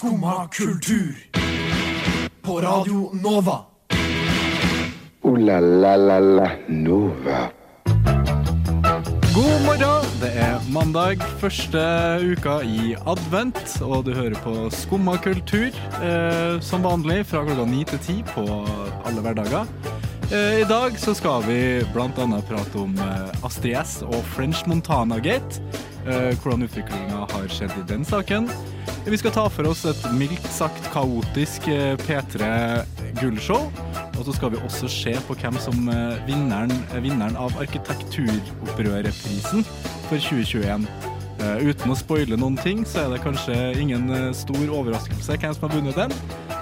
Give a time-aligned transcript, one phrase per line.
[0.00, 1.14] Skumma kultur.
[2.42, 3.58] På Radio Nova.
[5.22, 7.50] O-la-la-la-la Nova.
[9.34, 10.06] God morgen!
[10.22, 11.82] Det er mandag, første
[12.32, 17.84] uka i advent, og du hører på Skumma kultur eh, som vanlig fra klokka ni
[17.84, 18.46] til ti på
[19.04, 19.68] alle hverdager.
[20.32, 25.20] Eh, I dag så skal vi annet prate om eh, Astrid S og French Montana
[25.20, 25.60] Gate.
[26.06, 28.48] Eh, hvordan utviklinga har skjedd i den saken.
[29.04, 32.40] Vi skal ta for oss et mildt sagt kaotisk eh, P3
[33.20, 33.68] gullshow.
[34.16, 39.64] Og så skal vi også se på hvem som eh, vinneren, er vinneren av Arkitekturopprørerprisen
[40.08, 40.88] for 2021.
[41.40, 45.68] Eh, uten å spoile noen ting, så er det kanskje ingen stor overraskelse hvem som
[45.68, 46.12] har vunnet den.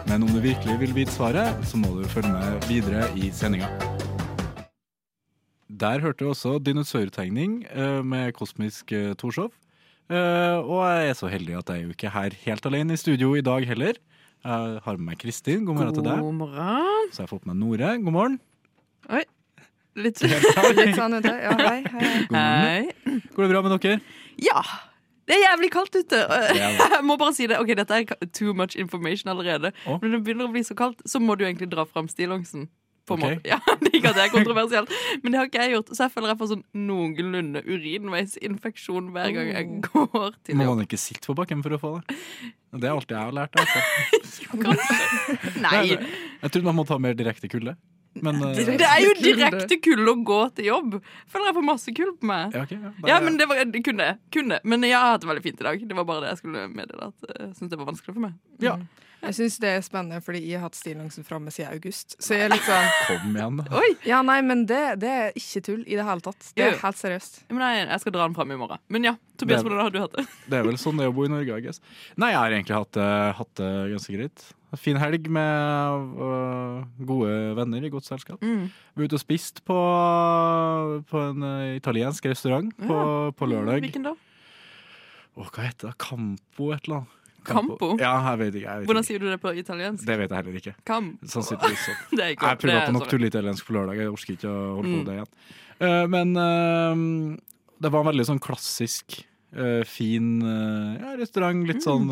[0.09, 3.88] Men om du virkelig vil vite svaret, så må du følge med videre i sendinga.
[5.79, 9.53] Der hørte du også dinosaurtegning eh, med Kosmisk eh, Torshov.
[10.11, 13.01] Eh, og jeg er så heldig at jeg er jo ikke her helt alene i
[13.01, 14.01] studio i dag heller.
[14.45, 15.67] Jeg har med meg Kristin.
[15.69, 16.23] God morgen til deg.
[16.25, 17.13] God morgen.
[17.13, 17.93] Så jeg har fått med Nore.
[18.03, 18.39] God morgen.
[19.13, 19.23] Oi.
[19.99, 20.23] Litt
[20.81, 21.35] Litt sånn ute.
[21.45, 22.11] Ja, hei, hei.
[22.27, 22.39] God.
[22.41, 23.23] Hei.
[23.37, 24.01] Går det bra med dere?
[24.43, 24.65] Ja.
[25.29, 26.25] Det er jævlig kaldt ute.
[26.59, 27.61] Jeg må bare si det.
[27.61, 29.75] Ok, Dette er too much information allerede.
[29.85, 32.67] Men når det begynner å bli så kaldt, så må du egentlig dra fram stillongsen.
[33.17, 33.41] Måte.
[33.53, 34.93] Ja, det Ikke at det er kontroversielt,
[35.23, 35.89] men det har ikke jeg gjort.
[35.97, 40.85] Så jeg føler jeg får sånn noenlunde urinveisinfeksjon hver gang jeg går til Må man
[40.85, 42.19] ikke sitte på bakken for å få det?
[42.79, 43.55] Det er alt jeg har lært.
[43.57, 43.81] Altså.
[45.65, 45.97] Nei,
[46.43, 47.77] Jeg trodde man må ta mer direkte kulde.
[48.19, 50.95] Men uh, det er jo direkte kull å gå til jobb.
[51.31, 52.55] Føler jeg får masse kull på meg.
[52.57, 54.59] ja, okay, ja, da- Ja, men det, var, det kunne, kunne.
[54.65, 55.85] Men jeg har hatt det veldig fint i dag.
[55.93, 57.11] Det var bare det jeg skulle meddele.
[57.13, 58.35] At jeg synes det var vanskelig for meg.
[58.65, 58.79] ja.
[59.19, 62.15] Jeg syns det er spennende, fordi jeg har hatt stillongsen framme siden august.
[62.23, 63.81] Så jeg er litt sånn Kom igjen, da.
[63.81, 63.89] Oi!
[64.07, 66.53] Ja, nei, men det, det er ikke tull i det hele tatt.
[66.55, 67.41] Det er helt seriøst.
[67.51, 68.85] Men jeg, jeg skal dra den fram i morgen.
[68.95, 70.25] Men ja, Tobias, hvordan har du hatt det?
[70.47, 71.83] Det er vel sånn det er å bo i Norge, I guess.
[72.15, 73.01] Nei, jeg har egentlig hatt,
[73.41, 74.47] hatt det ganske greit.
[74.77, 78.43] Fin helg med uh, gode venner i godt selskap.
[78.45, 78.67] Mm.
[78.69, 79.79] Vi var ute og spiste på,
[81.09, 82.99] på en uh, italiensk restaurant på,
[83.33, 83.81] på lørdag.
[83.87, 84.13] Hvilken da?
[85.39, 85.97] Åh, hva heter det?
[86.03, 87.18] Campo et eller annet?
[87.45, 87.97] Campo?
[88.01, 88.67] Ja, jeg vet ikke.
[88.69, 89.09] Jeg vet Hvordan ikke.
[89.09, 90.05] sier du det på italiensk?
[90.07, 90.75] Det vet jeg heller ikke.
[90.85, 91.27] Campo.
[91.27, 91.45] Sånn.
[92.19, 93.13] Det er ikke Jeg prøver det på er nok sånn.
[93.15, 93.97] tulleitaliensk på lørdag.
[94.03, 95.05] Jeg orker ikke å holde på Mm.
[95.05, 95.31] det igjen.
[95.81, 97.37] Uh, men uh,
[97.81, 99.21] det var en veldig sånn klassisk,
[99.57, 101.67] uh, fin eh, ja, restaurant.
[101.67, 101.87] Litt Mm.
[101.87, 102.11] sånn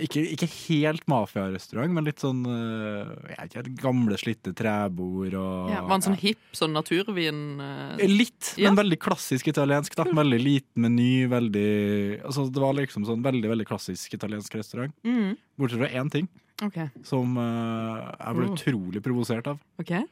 [0.00, 5.70] ikke, ikke helt mafiarestaurant, men litt sånn uh, jeg vet ikke, gamle, slitte trebord og
[5.72, 8.70] Ja, var en sånn hipp, sånn naturvin eh, Litt, Ja.
[8.70, 9.94] men veldig klassisk italiensk.
[9.98, 11.26] da Veldig liten meny.
[11.28, 14.94] Veldig Altså Det var liksom sånn veldig veldig klassisk italiensk restaurant.
[15.04, 15.36] mm.
[15.58, 16.28] Bortsett fra én ting
[16.64, 16.88] okay.
[17.04, 18.54] som eh, jeg ble Oh.
[18.56, 19.58] utrolig provosert av.
[19.80, 20.02] Okay.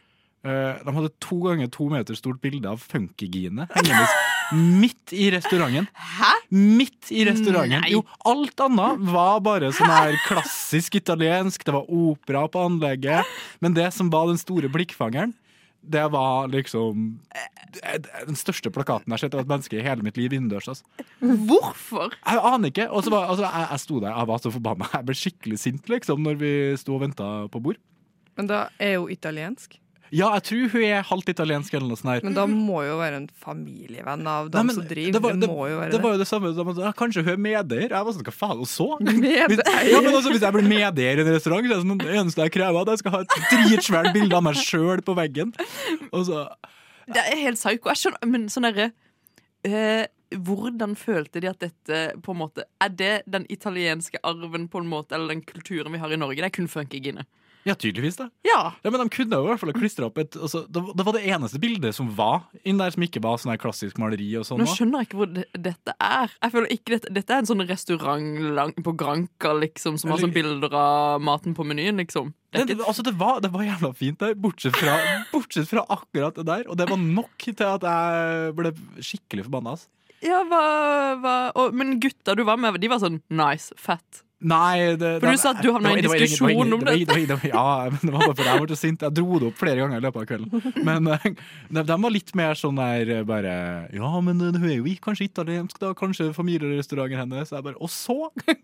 [0.44, 4.06] Eh, de hadde to ganger to meter stort bilde av Funkygine hengende
[4.54, 5.86] midt i restauranten.
[5.94, 6.32] Hæ?
[6.50, 7.80] Midt i restauranten.
[7.82, 7.92] Nei.
[7.94, 11.64] Jo, alt annet var bare sånn her klassisk italiensk.
[11.66, 13.28] Det var opera på anlegget.
[13.62, 15.34] Men det som var den store blikkfangeren,
[15.80, 20.04] det var liksom eh, Den største plakaten jeg har sett av et menneske i hele
[20.04, 20.68] mitt liv innendørs.
[20.68, 21.06] Altså.
[21.20, 22.12] Hvorfor?
[22.20, 22.88] Jeg aner ikke.
[22.90, 24.90] Og så var, altså, jeg, jeg sto der, jeg var så forbanna.
[24.98, 27.80] Jeg ble skikkelig sint liksom, når vi sto og venta på bord.
[28.36, 29.78] Men da er jo italiensk.
[30.12, 32.10] Ja, jeg tror hun er halvt italiensk eller noe sånt.
[32.16, 32.24] her.
[32.26, 35.12] Men da må jo være en familievenn av dem Nei, men som driver.
[35.12, 36.02] det var- Det, må jo være Det det.
[36.02, 37.88] var jo det samme De, ja, Kanskje hun er medeier?
[37.90, 38.88] Jeg var sånn, hva faen, og så?
[39.00, 39.90] Medeier?
[39.92, 42.14] Ja, men også, hvis jeg blir medeier i en restaurant, så er det sånn, det
[42.18, 45.14] eneste jeg krever, er at jeg skal ha et dritsvært bilde av meg sjøl på
[45.14, 45.54] veggen.
[46.12, 46.48] Og så
[47.06, 47.88] Det er helt psyko.
[47.94, 48.92] Jeg skjønner, men sånn derre
[49.64, 54.78] eh, Hvordan følte de at dette på en måte Er det den italienske arven på
[54.78, 56.36] en måte eller den kulturen vi har i Norge?
[56.38, 57.24] Det er kun funkygine.
[57.68, 58.30] Ja, tydeligvis, det.
[58.48, 58.72] Ja.
[58.82, 61.04] Ja, men de kunne jo i hvert fall klistra opp et altså, det, var- det
[61.06, 64.30] var det eneste bildet som var inn der, som ikke var sånn her klassisk maleri
[64.40, 64.62] og sånn.
[64.62, 66.32] Nå skjønner jeg ikke hvor det, dette er.
[66.40, 70.22] Jeg føler ikke dette, dette er en sånn restaurant lang, på Granka liksom, som har
[70.24, 72.00] sånn bilder av maten på menyen.
[72.00, 74.96] liksom det Det, ikke, altså, det, var, det var jævla fint der, bortsett fra,
[75.34, 76.64] bortsett fra akkurat det der.
[76.66, 79.76] Og det var nok til at jeg ble skikkelig forbanna.
[79.76, 79.86] Altså.
[80.24, 80.64] ja, hva,
[81.20, 84.24] hva, og, Men gutta du var med, de var sånn nice, fett.
[84.40, 86.94] Nei, det, For du sa at du havna i en diskusjon om det
[87.50, 89.02] Ja, men det var bare fordi jeg ble så sint.
[89.04, 90.84] Jeg dro det opp flere ganger i løpet av kvelden.
[90.86, 91.26] Men eh,
[91.68, 93.52] de, de var litt mer sånn der eh, bare
[93.92, 95.92] Ja, men eh, hun er jo kanskje italiensk, da.
[95.98, 97.52] Kanskje familierestauranten hennes.
[97.52, 98.16] Jeg bare Og så?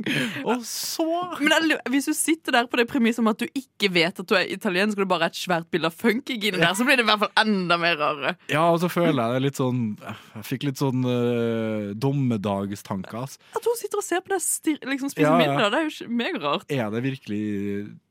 [0.49, 1.09] Og så?
[1.45, 4.37] Men hvis du sitter der på det premisset om at du ikke vet at du
[4.39, 7.05] er italiensk, og det bare er et svært bilde av funkygine der, så blir det
[7.05, 8.35] i hvert fall enda mer rare.
[8.53, 13.37] Ja, og så føler jeg det litt sånn Jeg fikk litt sånn uh, dommedagstanker.
[13.57, 15.41] At hun sitter og ser på deg liksom spise Ja, ja.
[15.43, 16.67] middag, Ja, det er jo megarart.
[16.71, 17.41] Er det virkelig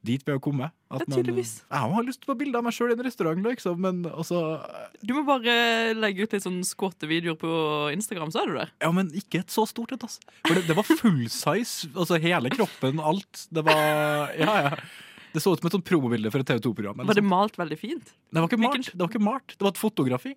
[0.05, 0.73] dit vi har kommet?
[0.91, 1.53] At er tydeligvis.
[1.63, 4.41] Man, jeg har lyst på bilde av meg sjøl i en restaurant, liksom, men altså
[5.01, 5.55] Du må bare
[5.97, 7.53] legge ut litt sånn skåtevideoer på
[7.95, 8.75] Instagram, så er du der.
[8.83, 10.21] Ja, men ikke et så stort et, altså.
[10.45, 11.89] For det, det var full size.
[11.95, 13.47] Altså hele kroppen, alt.
[13.49, 14.77] Det var Ja, ja.
[15.35, 17.01] Det så ut som et sånt promobilde for et TV 2-program.
[17.09, 18.13] Var det malt veldig fint?
[18.31, 18.87] Det var ikke malt.
[18.93, 19.55] Det var ikke malt.
[19.57, 20.31] Det var et fotografi.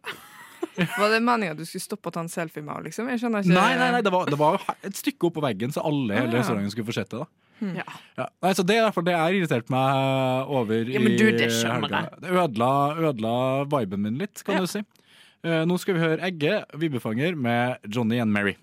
[0.78, 3.08] Var det meninga du skulle stoppe å ta en selfie med henne, liksom?
[3.10, 5.72] Jeg skjønner ikke Nei, nei, nei, det var, det var et stykke opp på veggen,
[5.74, 6.42] så alle i Ah, hele ja.
[6.42, 7.18] restauranten skulle få sett det.
[7.24, 7.28] da
[7.80, 7.84] Ja.
[8.20, 8.26] ja.
[8.46, 11.50] Nei, så Det er fall det jeg irriterte meg over Ja, men du, i det
[11.50, 12.02] skjønner helga.
[12.06, 12.20] jeg.
[12.22, 12.70] Det ødela,
[13.10, 13.34] ødela
[13.74, 14.60] viben min litt, kan Ja.
[14.60, 14.84] du si.
[15.44, 18.56] Uh, nå skal vi høre Egge, vibbefanger, med Johnny and Mary.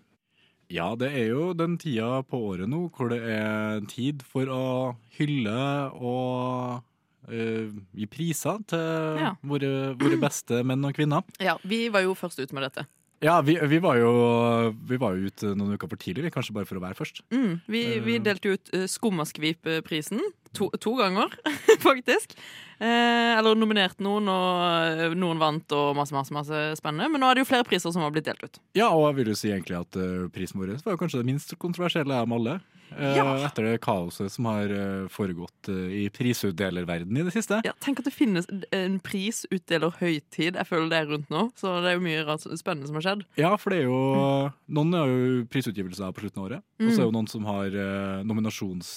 [0.69, 4.95] Ja, det er jo den tida på året nå hvor det er tid for å
[5.19, 6.81] hylle og eh,
[7.29, 9.33] gi priser til Ja.
[9.41, 11.23] våre, våre beste menn og kvinner.
[11.39, 12.85] Ja, Vi var jo først ut med dette.
[13.23, 14.11] Ja, vi, vi, var jo,
[14.85, 17.23] vi var jo ute noen uker for tidlig, kanskje bare for å være først.
[17.33, 20.19] Mm, vi, vi delte ut uh, Skummaskvip-prisen
[20.55, 21.31] to, to ganger,
[21.87, 22.35] faktisk.
[22.75, 27.09] Eh, eller nominerte noen, og eh, noen vant, og masse, masse, masse spennende.
[27.11, 28.59] Men nå er det jo flere priser som har blitt delt ut.
[28.77, 31.55] Ja, og jeg vil jo si egentlig at eh, prisen vår var kanskje det minst
[31.61, 32.59] kontroversielle av alle.
[32.93, 33.25] Eh, Ja.
[33.47, 37.61] Etter det kaoset som har eh, foregått eh, i prisutdelerverden i det siste.
[37.65, 40.55] Ja, tenk at det finnes en prisutdeler-høytid.
[40.59, 41.45] Jeg føler det er rundt nå.
[41.59, 43.25] Så det er jo mye spennende som har skjedd.
[43.41, 43.99] Ja, for det er jo
[44.77, 47.65] Noen har jo prisutgivelser på slutten av året, og så er jo noen som har
[47.73, 48.95] eh, nominasjons...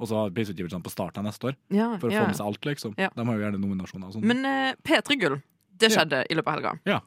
[0.00, 2.22] Og så har prisutgivelsene på starten av neste år, Ja, for å ja.
[2.22, 2.94] få med seg alt, liksom.
[2.96, 3.10] Ja.
[3.12, 4.22] De har jo gjerne nominasjoner og sånn.
[4.30, 5.34] Men eh, P3 Gull,
[5.76, 5.98] det Ja.
[5.98, 6.72] skjedde i løpet av helga.
[6.88, 7.00] Ja,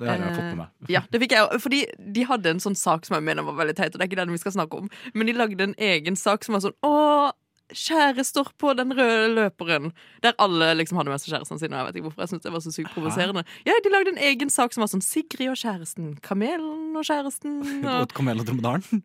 [0.00, 0.72] det har jeg eh, fått med meg.
[0.96, 1.60] Ja, det fikk jeg.
[1.64, 1.80] Fordi
[2.16, 4.22] de hadde en sånn sak som jeg mener var veldig teit, og det er ikke
[4.22, 4.90] den vi skal snakke om.
[5.14, 6.78] Men de lagde en egen sak som var sånn
[7.74, 9.90] Å, kjærester på den røde løperen.
[10.22, 11.76] Der alle liksom hadde med seg kjærestene sine.
[11.80, 13.42] Jeg vet ikke hvorfor jeg synes det var så sykt provoserende.
[13.66, 17.58] Ja, De lagde en egen sak som var sånn Sigrid og kjæresten, Kamelen og kjæresten
[17.88, 19.02] og Åt Kamel og Dromedaren.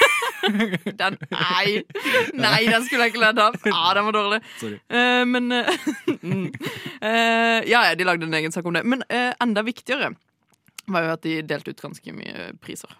[1.00, 1.82] den, Nei!
[2.38, 3.58] Nei, den skulle jeg ikke ledd av.
[3.74, 4.40] Ah, den var dårlig.
[4.88, 5.66] Eh, men uh.
[7.00, 8.82] Eh, Ja, ja, de lagde en egen sak om det.
[8.88, 10.12] Men enda viktigere
[10.90, 12.92] var jo at de delte ut ganske mye priser.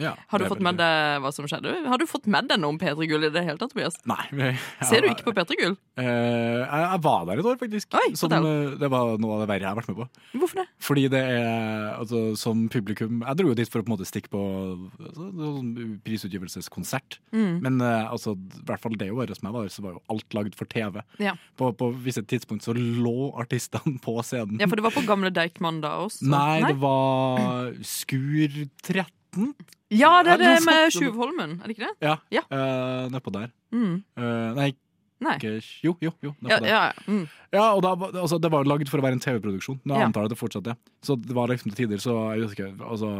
[0.00, 1.74] Ja, Har du fått med deg hva som skjedde?
[1.86, 3.98] Har du fått med deg noe om P3 Gull i det hele tatt, Tobias?
[4.08, 4.22] Nei.
[4.32, 5.76] jeg- Ser du ikke på P3 Gull?
[6.00, 7.92] Uh, jeg, jeg var der et år, faktisk.
[8.00, 10.06] Oi, som, eh, det var noe av det verre jeg har vært med på.
[10.40, 10.66] Hvorfor det?
[10.80, 14.08] Fordi det er altså, Som publikum Jeg dro jo dit for å på en måte
[14.08, 14.40] stikke på
[14.96, 17.18] altså, sånn prisutgivelseskonsert.
[17.36, 17.60] Mm.
[17.64, 20.02] Men uh, altså, i hvert fall det året som jeg var der, så var jo
[20.14, 21.02] alt lagd for TV.
[21.20, 21.34] Ja.
[21.60, 24.60] På, på visse tidspunkt så lå artistene på scenen.
[24.60, 26.24] ja, for det var på Gamle Deichman da også?
[26.30, 29.54] Nei, det var Skur 13.
[29.90, 31.94] Ja, det er det med Tjuvholmen, er det ikke det?
[32.06, 32.16] Ja.
[32.30, 32.42] Ja.
[32.50, 33.50] Uh, nedpå der.
[33.74, 33.98] Mm.
[34.18, 34.70] Uh, nei,
[35.20, 35.34] Nei.
[35.84, 36.14] Jo, jo.
[36.24, 36.78] jo Ja, ja.
[37.04, 37.26] Mm.
[37.52, 37.90] Ja, og da,
[38.22, 39.80] altså, det var lagd for å være en TV-produksjon.
[39.84, 40.06] Nå Ja.
[40.06, 40.76] antar jeg det fortsatt det.
[41.04, 43.10] Så det var liksom til tider så jeg husker ikke, altså,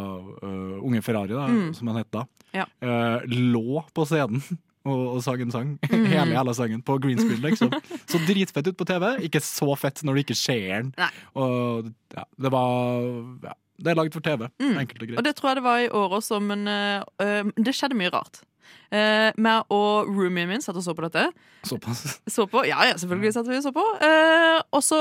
[0.40, 1.74] uh, Unge Ferrari, da, Mm.
[1.76, 2.24] som han het da,
[2.54, 2.64] Ja.
[2.82, 4.40] uh, lå på scenen
[4.86, 5.78] og, og sang en sang.
[5.90, 6.06] Mm.
[6.14, 7.68] Hele jævla sangen på green screen, liksom.
[8.08, 9.18] Så dritfett ut på TV.
[9.28, 10.94] Ikke så fett når du ikke ser den.
[11.36, 13.04] Og ja, det var
[13.44, 14.46] ja, Det er lagd for TV.
[14.60, 14.76] Mm.
[14.84, 17.98] Enkelt og Og det tror jeg det var i år også, men eh, det skjedde
[17.98, 18.42] mye rart.
[18.90, 21.28] Uh, meg og roomien min satt og så på dette.
[21.66, 22.20] Såpass.
[22.26, 23.84] Så på, ja, ja, selvfølgelig satt vi og så på.
[24.02, 25.00] Uh, og så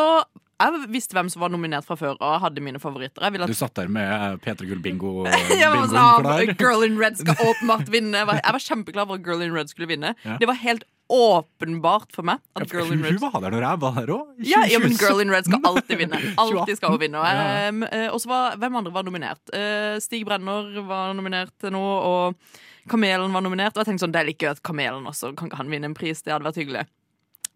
[0.59, 3.23] Jeg visste hvem som var nominert fra før, og hadde mine favoritter.
[3.31, 6.53] Ville Du satt der med P3 Gull bingo jeg var bingoen sånn, klar.
[6.59, 8.17] Girl in Red skal åpenbart vinne.
[8.19, 10.11] Jeg var, jeg var kjempeklar for at Girl in Red skulle vinne.
[10.27, 10.35] Ja.
[10.41, 13.81] Det var helt åpenbart for meg at Girl in Red hun var der når jeg
[13.81, 14.27] var der òg.
[14.45, 16.19] ja, ja, men Girl in Red skal alltid vinne.
[16.43, 17.23] Alltid skal hun vinne.
[17.71, 17.81] Um,
[18.11, 19.41] og så var Hvem andre var nominert?
[19.55, 23.73] Eh, Stig Brenner var nominert til noe, og Kamelen var nominert.
[23.73, 25.97] Og jeg tenkte sånn, det er litt gøy at Kamelen også kan han vinne en
[25.97, 26.21] pris.
[26.21, 26.85] Det hadde vært hyggelig.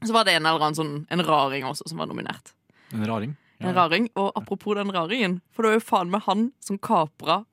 [0.04, 2.56] Så var det en eller annen sånn, en raring også som var nominert.
[2.94, 3.36] En raring.
[3.64, 4.10] En raring.
[4.20, 7.44] Og apropos den raringen, for det er jo faen meg han som kapra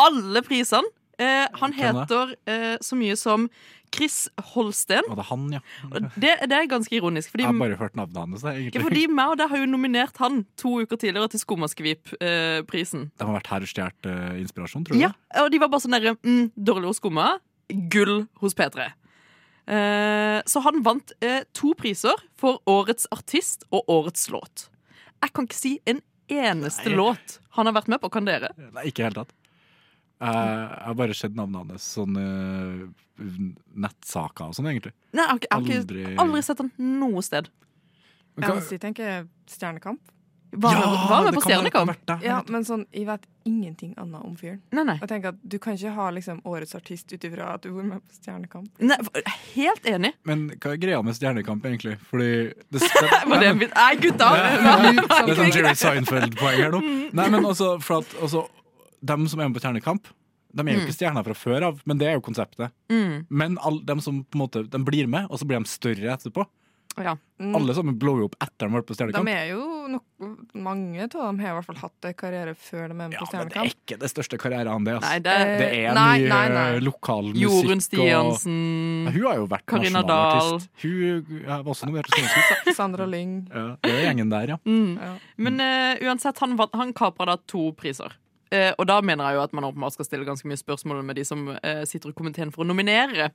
[0.00, 0.86] alle prisene.
[1.22, 3.44] Eh, han heter eh, så mye som
[3.94, 5.06] Chris Holsten.
[5.06, 5.60] Og det han, ja?
[6.18, 8.42] Det, det er ganske ironisk, fordi Jeg har bare hørt navnet hans.
[8.74, 13.06] ja, fordi meg og deg har jo nominert han to uker tidligere til Skummaskvip-prisen.
[13.14, 15.04] De har vært her og stjålet eh, inspirasjon, tror du?
[15.04, 15.12] ja,
[15.44, 17.28] og de var bare sånn derre mm, Dårlig hos Skumma,
[17.94, 18.90] gull hos P3.
[19.70, 24.68] Eh, så han vant eh, to priser for Årets artist og Årets låt.
[25.24, 26.96] Jeg kan ikke si en eneste Nei.
[26.98, 28.10] låt han har vært med på.
[28.12, 28.50] Kan dere?
[28.60, 29.32] Nei, ikke i hele tatt.
[30.24, 32.84] Eh, jeg har bare sett navnet hans sånn eh,
[33.84, 34.92] nettsaker og sånn, egentlig.
[35.14, 37.48] Nei, jeg har ikke, jeg har Aldri aldri sett han noe sted.
[38.36, 40.00] Men hva- jeg tenker er Stjernekamp.
[40.56, 42.10] Var han med- var med på Stjernekamp?
[42.22, 44.60] Ja, men sånn, jeg vet ingenting annet om fyren.
[44.72, 44.96] Nei, nei.
[45.00, 47.82] Jeg tenker at Du kan ikke ha liksom årets artist ut ifra at du var
[47.82, 48.68] med på Stjernekamp.
[48.80, 48.96] nei
[49.54, 50.12] helt enig.
[50.24, 51.98] Men hva er greia med Stjernekamp, egentlig?
[52.10, 52.80] Fordi det,
[53.28, 53.74] Var det en bit?
[53.74, 54.30] Nei, gutta!
[54.34, 56.80] Det er sånn Jerry Seinfeld-poeng her nå.
[57.12, 58.46] Nei, men også, for at også,
[59.04, 60.06] Dem som er med på Stjernekamp,
[60.54, 62.70] De er jo ikke stjerner fra før av, men det er jo konseptet.
[62.88, 63.26] Mm.
[63.28, 66.12] Men all, dem som på en måte, de blir med, og så blir de større
[66.14, 66.44] etterpå.
[67.02, 67.16] Ja.
[67.42, 67.54] Mm.
[67.58, 69.28] Alle sammen blower jo opp etter de har vært på De Stjernekamp.
[69.28, 70.04] er jo nok,
[70.54, 73.24] mange av dem har i hvert fall hatt en karriere før de er med Ja,
[73.26, 74.94] på men det er ikke det største karrieren, det.
[74.94, 75.22] Nei, Altså.
[75.26, 76.78] det Eh, Det er nei, mye nei, nei.
[76.86, 77.42] lokal musikk.
[77.42, 78.58] Jorunn Og, Stiansen
[79.06, 80.60] Ja, hun har jo vært Karina Dahl.
[80.82, 82.74] Hun ja, var også nominert til Stjernekamp.
[82.78, 83.34] Sandra Lyng.
[83.50, 84.58] Ja, det er gjengen der, ja.
[84.64, 84.98] mm.
[85.02, 85.12] Ja.
[85.36, 88.14] Men uh, uansett, han, han kapra da to priser.
[88.54, 91.16] Uh, og da mener jeg jo at man åpenbart skal stille ganske mye spørsmål med
[91.18, 93.32] de som uh, sitter i komiteen for å nominere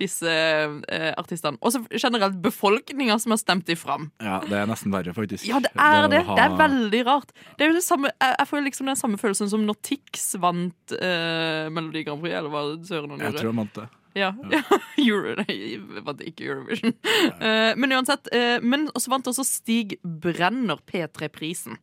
[0.00, 1.58] disse eh, artistene.
[1.62, 4.10] Og så generelt befolkninga som har stemt dem fram.
[4.22, 4.40] ja.
[4.44, 5.46] Det er nesten verre, faktisk.
[5.48, 6.10] Ja, det er det.
[6.18, 7.30] Det, ha- Det er veldig rart.
[7.58, 10.96] Det er det samme, jeg, jeg får liksom den samme følelsen som når Tix vant
[10.98, 13.40] eh, Melodi Grand Prix, eller hva søren han Jeg gjorde.
[13.44, 13.86] tror jeg vant det.
[14.14, 14.60] Ja, ja.
[15.08, 15.54] Euro, nei,
[16.06, 16.92] vant ikke Eurovision.
[17.40, 18.28] Eh, men uansett.
[18.30, 21.80] Uh, men også vant også Stig Brenner P3-prisen.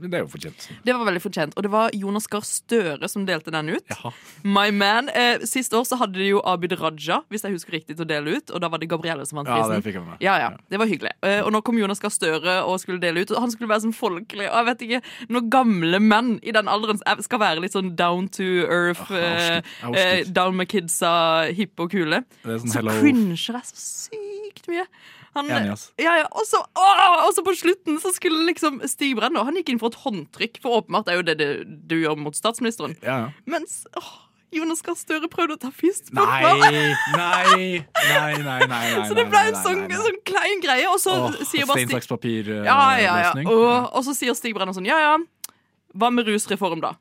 [0.00, 0.66] Det er jo fortjent.
[0.84, 1.56] Det var veldig fortjent.
[1.56, 3.86] Og det var Jonas Gahr Støre som delte den ut.
[3.90, 4.12] Jaha.
[4.44, 5.10] My man.
[5.14, 8.08] Eh, sist år så hadde de jo Abid Raja, hvis jeg husker riktig, til å
[8.08, 8.52] dele ut.
[8.54, 10.20] Og da var det Gabrielle som vant Ja, det fikk jeg med.
[10.24, 11.14] Ja, ja, det var hyggelig.
[11.24, 13.34] Eh, og nå kom Jonas Gahr Støre og skulle dele ut.
[13.34, 14.48] Og han skulle være sånn folkelig.
[14.50, 15.02] Og jeg vet ikke,
[15.34, 19.60] når gamle menn i den alderen skal være litt sånn down to earth, oh, eh,
[19.94, 24.88] eh, down med kidsa, hippe og kule, sånn så cringer jeg så sykt mye.
[25.34, 25.88] Han, Enig, ass.
[25.98, 29.56] ja, ja, og, så, åh, og så på slutten så skulle liksom Stig Brenner Han
[29.58, 31.48] gikk inn for et håndtrykk, for åpenbart er jo det det
[31.90, 32.94] du gjør mot statsministeren.
[33.02, 33.32] Ja, ja.
[33.50, 34.12] Mens åh,
[34.54, 36.42] Jonas Gahr Støre prøvde å ta fist på Nei,
[37.18, 38.82] nei, nei, nei, nei.
[39.08, 41.98] Så det ble en sånn, sånn klein greie, og så Åh, sier bare Stein, Stig
[41.98, 43.32] saks, papir ja, ja, ja.
[43.42, 45.16] Og, og så sier Stig Brenner sånn Ja, ja.
[45.94, 46.94] Hva med rusreform, da?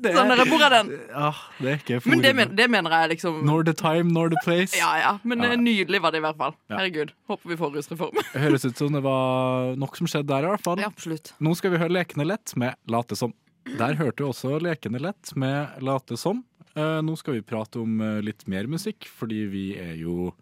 [0.00, 0.90] Det Sånn, der, hvor er den?
[1.10, 4.30] Ja, det er ikke Men det, men, det mener jeg liksom Nor the time, nor
[4.32, 4.76] the place.
[4.78, 5.12] Ja, ja.
[5.24, 5.52] Men Ja.
[5.52, 6.54] eh, nydelig var det i hvert fall.
[6.68, 6.78] Ja.
[6.78, 7.12] Herregud.
[7.30, 8.20] Håper vi får rusreform.
[8.34, 10.80] Høres ut som det var nok som skjedde der, i hvert fall.
[10.82, 11.32] Ja, absolutt.
[11.40, 13.34] Nå skal vi høre Lekende lett med Late som.
[13.78, 16.44] Der hørte du også Lekende lett med Late som.
[16.76, 20.32] Eh, nå skal vi prate om eh, litt mer musikk, fordi vi er jo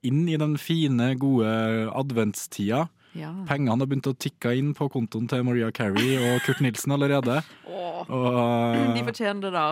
[0.00, 1.44] inn i den fine, gode
[1.92, 2.86] adventstida.
[3.18, 3.32] Ja.
[3.48, 7.40] Pengene har begynt å tikke inn på kontoen til Maria Carey og Kurt Nilsen allerede.
[7.66, 8.26] Åh, Og,
[8.76, 9.64] eh, de fortjener det, da.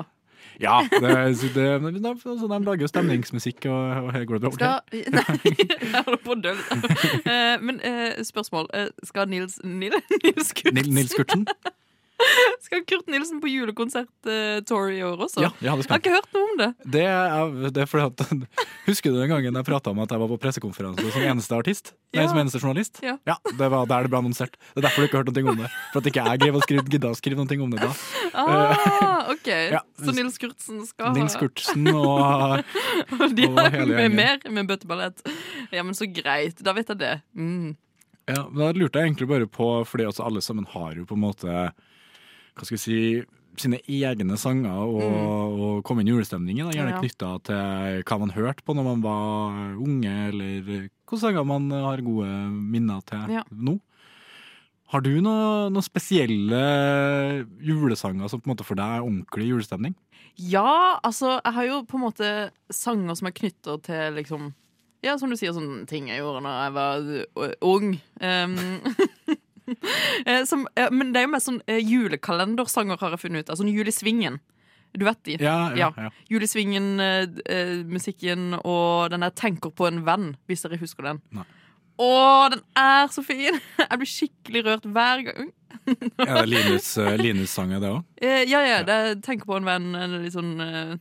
[0.59, 1.13] ja, det,
[1.55, 1.67] det,
[2.03, 4.73] de, altså, de lager jo stemningsmusikk, og, og her går det bra.
[4.83, 6.55] Skal Nei, jeg holder på å dø.
[7.31, 8.67] Eh, men eh, spørsmål.
[9.07, 11.47] Skal Nils Nils, Nils Kurtsen Nil- Nils Kurtsen?
[12.67, 15.43] Skal Kurt Nilsen på julekonsert uh, tour i år også?
[15.45, 16.69] Ja, det Jeg har ikke hørt noe om det.
[16.97, 18.49] Det er, det er fordi at
[18.89, 21.93] Husker du den gangen jeg prata om at jeg var på pressekonferanse som eneste artist?
[22.13, 22.29] Nei, Ja.
[22.33, 23.01] som eneste journalist?
[23.05, 23.19] Ja.
[23.29, 23.37] ja.
[23.47, 24.57] Det var der det ble annonsert.
[24.73, 25.73] Det er derfor du ikke har hørt noe om det.
[25.93, 27.91] For at ikke jeg greier gidda å skrive noe om det da.
[28.33, 29.51] Ah, OK.
[29.77, 29.83] Ja.
[30.01, 32.65] Så Nils Kurtsen skal ha Nils Kurtsen og
[33.19, 35.23] og De har og med mer med bøtteballett.
[35.71, 36.59] Ja, men så greit.
[36.65, 37.15] Da vet jeg det.
[37.37, 37.77] Mm.
[38.29, 41.25] Ja, men Da lurte jeg egentlig bare på, fordi alle sammen har jo på en
[41.25, 41.69] måte
[42.59, 43.01] Hva skal vi si
[43.59, 45.01] sine egne sanger og,
[45.59, 46.69] og komme inn i julestemningen.
[46.69, 46.95] da, Gjerne Mm.
[46.95, 47.01] Ja.
[47.03, 51.99] knytta til hva man hørte på når man var unge, eller hvilke sanger man har
[52.07, 53.43] gode minner til Ja.
[53.51, 53.81] nå.
[54.89, 56.61] Har du noen noe spesielle
[57.61, 59.95] julesanger som på en måte for deg er ordentlig julestemning?
[60.39, 62.31] Ja, altså, jeg har jo på en måte
[62.73, 64.55] sanger som er knytta til liksom
[65.03, 68.01] Ja, som du sier, sånne ting jeg gjorde da jeg var ung.
[68.21, 68.57] Um,
[70.51, 73.51] som, eh, men det er jo mer sånn eh, julekalendersanger, har jeg funnet ut.
[73.51, 74.35] Altså sånn Julesvingen.
[74.97, 75.37] Du vet de?
[75.45, 76.11] Ja, ja, ja.
[76.33, 81.21] Julesvingen-musikken og den der 'Tenker på en venn', hvis dere husker den.
[81.31, 81.45] Nei.
[81.99, 83.57] Å, den er så fin!
[83.83, 85.49] Jeg blir skikkelig rørt hver gang.
[85.89, 88.05] Er det Linus, eh, Linus-sanger, det òg?
[88.23, 89.97] Eh, ja, ja, det er 'Tenker på en venn'.
[89.97, 90.97] en Litt sånn eh, eh,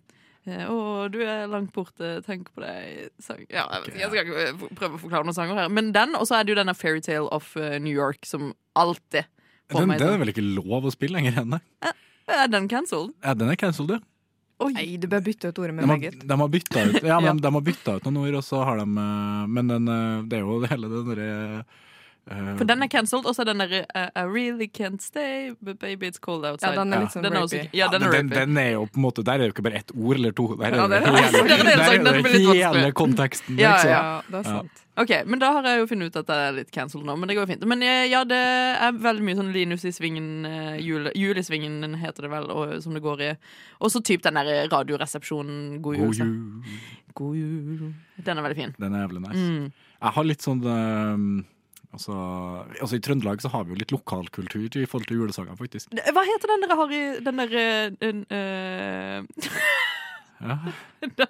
[0.47, 3.43] 'Å, du er langt borte, tenk på deg' sang.
[3.49, 5.69] Ja, jeg, vet jeg skal ikke eh, prøve å forklare noen sanger her.
[5.69, 9.25] Men den, og så er det jo denne 'Fairytale of eh, New York', som alltid
[9.71, 10.19] får Den, meg den er sånn.
[10.25, 11.59] vel ikke lov å spille lenger ennå?
[12.27, 13.13] Er den cancelled?
[13.23, 13.99] Ja, den er cancelled, ja.
[14.59, 14.71] Oi.
[14.73, 16.23] Nei, du bør bytte ut ordet med De har, meget.
[16.27, 17.31] de har bytta ut Ja, Ja.
[17.53, 17.61] har
[17.99, 20.89] ut noen ord, og så har de eh, Men den, eh, det er jo hele
[20.89, 21.27] den derre
[21.59, 21.63] eh,
[22.27, 25.79] For den er cancelled, og så er den derre uh, 'I really can't stay, but
[25.79, 26.73] baby it's cold outside'.
[26.75, 27.03] Ja, den er Ja.
[27.03, 27.69] litt sånn Den er også, rapey.
[27.73, 28.39] ja, den er den, rapey.
[28.45, 30.31] den er jo på en måte Der er det jo ikke bare ett ord eller
[30.31, 30.47] to.
[30.57, 33.57] Der er Ja, det det er- hele, hele konteksten.
[33.57, 33.87] Ja, ikke?
[33.89, 34.83] Ja, det er sant.
[34.97, 37.27] Ok, men da har jeg jo funnet ut at det er litt cancelled nå, men
[37.29, 37.65] det går jo fint.
[37.69, 38.35] Men eh, ja, det
[38.81, 40.41] er veldig mye sånn Linus i svingen,
[40.81, 43.35] Julisvingen jule, Julesvingen heter det vel, og, som det går i.
[43.79, 46.07] Og så typ den der radioresepsjonen God jul.
[46.07, 46.63] God jul.
[47.13, 47.93] God jul.
[48.25, 48.73] Den er veldig fin.
[48.79, 49.37] Den er jævlig nice.
[49.37, 49.71] Mm.
[50.01, 51.45] Jeg har litt sånn eh,
[51.95, 52.13] altså,
[52.81, 55.93] altså I Trøndelag så har vi jo litt lokalkultur i forhold til julesanger, faktisk.
[55.93, 57.67] Hva heter den dere har i den derre
[58.31, 59.47] eh,
[60.41, 60.59] Ja.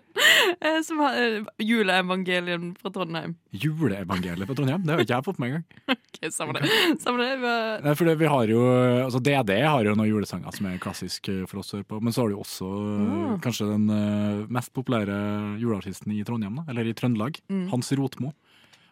[0.62, 3.36] Eh, Som har uh, juleevangelien fra Trondheim.
[3.56, 5.66] Juleevangeliet fra Trondheim, det har ikke jeg fått med engang.
[6.18, 6.70] Ok, Samme det.
[7.04, 7.52] Samme det.
[7.86, 8.62] Nei, for det, vi har jo,
[9.06, 12.00] altså DD har jo noen julesanger som er klassisk eh, for oss å høre på,
[12.04, 13.36] men så har du også eh, Ah.
[13.44, 15.16] kanskje den uh, mest populære
[15.62, 17.68] juleartisten i Trondheim, da, eller i Trøndelag, Mm.
[17.72, 18.34] Hans Rotmo.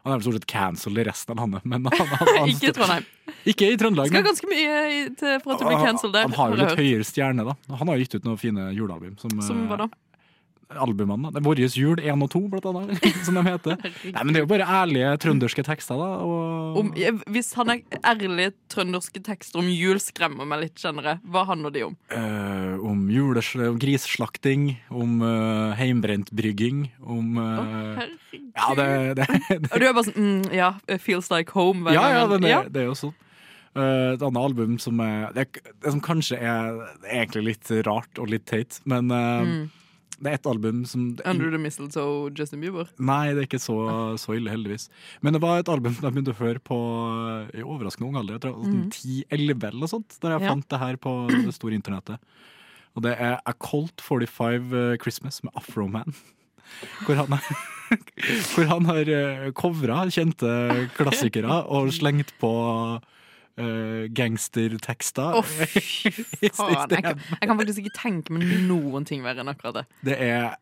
[0.06, 2.72] Han er vel stort sett cancelled i resten av landet, men han, han, han, Ikke
[2.78, 3.06] Trondheim.
[3.46, 4.10] Ikke i Trøndelag.
[4.12, 6.28] Skal ganske mye i- til for at du blir cancelled der.
[6.30, 7.56] Han har jo litt høyere stjerne, da.
[7.82, 9.16] Han har gitt ut noen fine julealbum.
[9.22, 9.88] Som, Som hva da?
[10.76, 11.32] Eh, Albumene, da.
[11.36, 13.80] Det er Vårres jul 1 og 2, blant annet, som de heter.
[14.12, 16.10] Nei, men det er jo bare ærlige trønderske tekster, da.
[16.26, 21.12] Og Om, eh, hvis han er ærlige trønderske tekster om jul skremmer meg litt, kjenner
[21.14, 21.24] jeg.
[21.32, 21.98] Hva handler de om?
[22.12, 28.16] Uh, om jules om grisslakting, om uh, heimbrentbrygging, om uh, oh.
[28.56, 28.88] Ja, det,
[29.20, 29.28] det,
[29.66, 31.84] det Og du er bare sånn mm, Ja, it feels like home.
[31.86, 32.64] hver Ja, ja, det, Ja.
[32.70, 33.16] det er jo sånn.
[33.76, 35.50] Eh, et annet album som er det,
[35.84, 36.78] som kanskje er
[37.12, 39.66] egentlig litt rart og litt teit, men eh, Mm.
[40.16, 42.88] Det er et album som Under the mistletoe, Justin Bieber.
[43.04, 43.78] Nei, det er ikke så,
[44.22, 44.88] så ille, heldigvis.
[45.26, 46.78] Men det var et album jeg begynte å høre på
[47.50, 48.38] eh, i overraskende ung alder.
[48.38, 48.68] Jeg tror mm.
[48.70, 50.46] sånn 10-11 eller noe sånt, da jeg.
[50.46, 50.54] Ja.
[50.54, 52.36] fant det her på det store internettet.
[52.96, 56.16] Og det er A Colt 45 eh, Christmas med Afroman.
[57.06, 57.36] Hvor han,
[58.56, 60.50] hvor han har uh, covra kjente
[60.96, 62.54] klassikere og slengt på
[63.62, 65.42] eh, gangstertekster.
[66.60, 66.92] Faen.
[66.92, 69.86] Jeg kan, jeg kan faktisk ikke tenke meg noen ting verre enn akkurat det.
[70.12, 70.54] Det er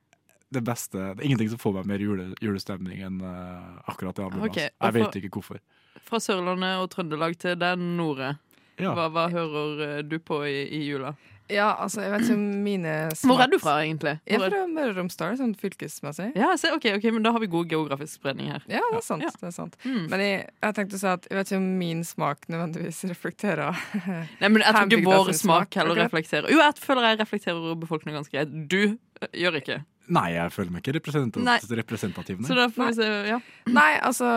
[0.54, 4.26] det beste Det er ingenting som får meg mer jule, julestemning enn uh, akkurat det
[4.28, 4.50] albumet.
[4.50, 4.86] Ok, altså.
[4.86, 5.62] Jeg vet ikke hvorfor.
[6.04, 8.36] Fra Sørlandet og Trøndelag til den Nore.
[8.82, 8.94] Ja.
[8.98, 11.14] Hva, hva hører eh, du på i, i jula?
[11.52, 14.16] Ja, altså, jeg vet ikke om mine Hvor er du fra, egentlig?
[14.24, 16.30] Jeg er Hvor fra Møre og Romsdal, sånn fylkesmessig.
[16.40, 18.64] Ja, se, ok, ok, men Da har vi god geografisk spredning her.
[18.72, 19.26] Ja, det er sant.
[19.26, 19.32] Ja.
[19.42, 19.78] Det er sant.
[19.84, 20.06] Mm.
[20.12, 23.82] Men jeg, jeg tenkte å si at jeg vet ikke om min smak nødvendigvis reflekterer
[24.04, 26.12] Nei, men Jeg tror ikke vår smak smak, heller akkurat.
[26.12, 28.56] reflekterer Jo, jeg føler jeg reflekterer befolkningen ganske greit.
[28.72, 29.82] Du eh, gjør ikke.
[30.14, 31.46] Nei, jeg føler meg ikke representativ.
[31.48, 31.60] Nei.
[31.80, 32.48] representativ nei.
[32.50, 33.12] Så da får vi se.
[33.30, 33.38] Ja.
[33.72, 34.32] Nei, altså,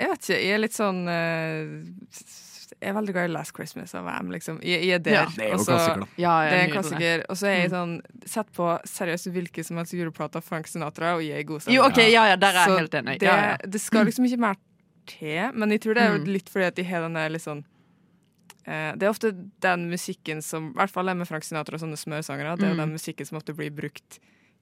[0.00, 0.38] jeg vet ikke.
[0.40, 1.02] Jeg er litt sånn
[2.80, 4.60] Jeg er veldig glad i Last Christmas av Wham, liksom.
[4.62, 5.12] Jeg, jeg er der.
[5.12, 6.06] Ja, det er jo klassiker, da.
[6.16, 7.24] Ja, Det er en klassiker.
[7.28, 7.62] Og så er Mm.
[7.62, 11.40] jeg sånn Sett på seriøst hvilke som helst juleplater av Frank Sinatra, og jeg er
[11.40, 11.76] i god stemning.
[11.80, 13.18] Jo, OK, ja, ja, der er Så jeg helt enig.
[13.18, 13.56] Det, Ja, ja.
[13.66, 14.56] det skal liksom ikke mer
[15.06, 16.24] til, men jeg tror det er Mm.
[16.26, 17.64] litt fordi at de har den der litt sånn
[18.66, 21.80] eh, Det er ofte den musikken som I hvert fall det med Frank Sinatra og
[21.80, 22.56] sånne smørsangere.
[22.58, 22.76] Det er Mm.
[22.76, 24.18] den musikken som ofte blir brukt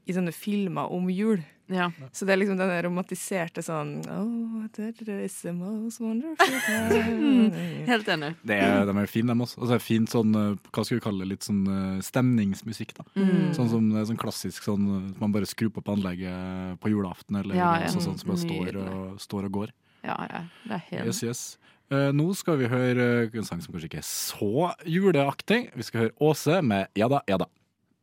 [0.08, 1.42] i sånne filmer om jul.
[1.68, 1.90] Ja.
[2.16, 7.50] Så det er liksom den romantiserte sånn oh, that is the most wonderful time.
[7.90, 8.30] Helt enig.
[8.40, 9.58] Det er, de er fine, dem også.
[9.60, 12.96] Altså, det er fint sånn, eh, hva skal vi kalle det, litt sånn eh, stemningsmusikk,
[12.96, 13.04] da.
[13.20, 13.52] Mm.
[13.56, 17.42] Sånn som eh, sånn klassisk sånn eh, man bare skrur på på anlegget på julaften,
[17.42, 17.90] eller Ja, ja.
[17.90, 19.76] altså, sånn som bare står og, står og går.
[20.08, 20.44] Ja, ja.
[20.64, 21.44] Det er helt Yes, yes.
[21.92, 25.62] Eh, nå skal vi høre en sang som kanskje ikke er så juleaktig.
[25.76, 27.48] Vi skal høre Åse med Ja da, ja da.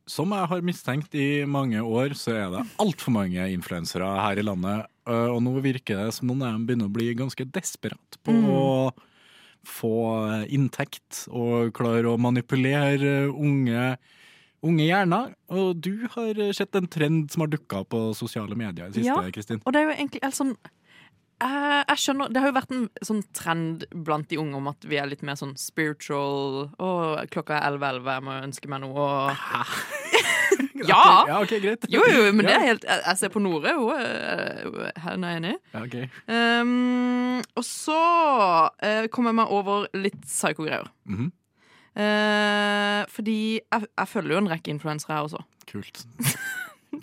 [0.08, 4.42] Som jeg har mistenkt i mange år, så er det altfor mange influensere her i
[4.46, 4.86] landet.
[5.06, 8.32] eh, og nå virker det som noen av dem begynner å bli ganske desperat på
[8.32, 8.44] Mm.
[8.50, 8.92] å
[9.66, 13.96] få inntekt og klare å manipulere unge,
[14.62, 15.34] unge hjerner.
[15.50, 19.14] Og du har sett en trend som har dukka på sosiale medier i det Ja.
[19.16, 19.62] siste, Kristin.
[19.66, 20.56] Og det er jo egentlig altså, sånn
[21.44, 24.86] eh, jeg skjønner, Det har jo vært en sånn trend blant de unge om at
[24.88, 26.70] vi er litt mer sånn spiritual.
[26.78, 26.88] Å,
[27.32, 29.06] klokka er 11.11, jeg må ønske meg noe.
[30.86, 31.24] Ja!
[31.28, 31.86] ja, okay, greit.
[31.90, 35.54] Jo, jo, men det er helt Jeg ser på Nore, hun er er enig.
[35.72, 35.96] Ja, ok.
[36.30, 37.98] Um, og så
[38.68, 40.86] uh, kommer jeg meg over litt psyko-greier.
[41.04, 41.30] Mm -hmm.
[41.96, 45.42] uh, fordi jeg, jeg følger jo en rekke influensere her også.
[45.72, 46.06] Kult.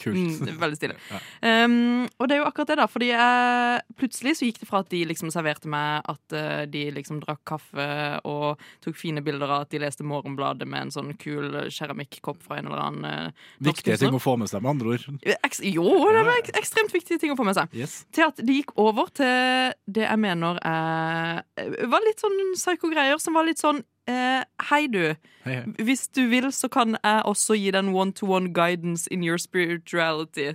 [0.04, 0.42] Kult.
[0.44, 0.98] Mm, veldig stilig.
[1.10, 1.22] Ja.
[1.66, 2.88] Um, og det er jo akkurat det, da.
[2.92, 6.84] Fordi jeg, plutselig så gikk det fra at de liksom serverte meg at uh, de
[6.98, 7.88] liksom drakk kaffe
[8.30, 12.42] og tok fine bilder av at de leste Morgenbladet med en sånn kul eh, keramikkopp
[12.44, 15.08] fra en eller annen uh, Viktige ting å få med seg, med andre ord.
[15.48, 17.72] Eks jo, det var ek ekstremt viktige ting å få med seg.
[17.78, 18.02] Yes.
[18.13, 21.44] Til at de gikk over til det jeg mener er
[21.89, 25.16] Var litt sånn psyko-greier som var litt sånn eh, Hei, du.
[25.46, 25.86] Hei, hei.
[25.86, 30.54] Hvis du vil, så kan jeg også gi deg en one-to-one guidance in your spirituality.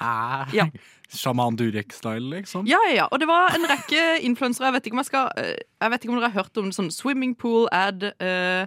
[0.00, 0.50] Hæ?
[0.54, 0.66] Ja.
[1.12, 2.66] Sjaman Durek-style, liksom?
[2.66, 3.06] Ja, ja, ja.
[3.12, 4.66] Og det var en rekke influensere.
[4.66, 6.72] Jeg vet ikke om jeg skal eh, Jeg vet ikke om dere har hørt om
[6.72, 8.06] sånn swimming pool ad.
[8.22, 8.64] Uh,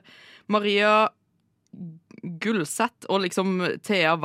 [0.47, 1.07] Maria
[2.41, 4.15] Gullseth og liksom Thea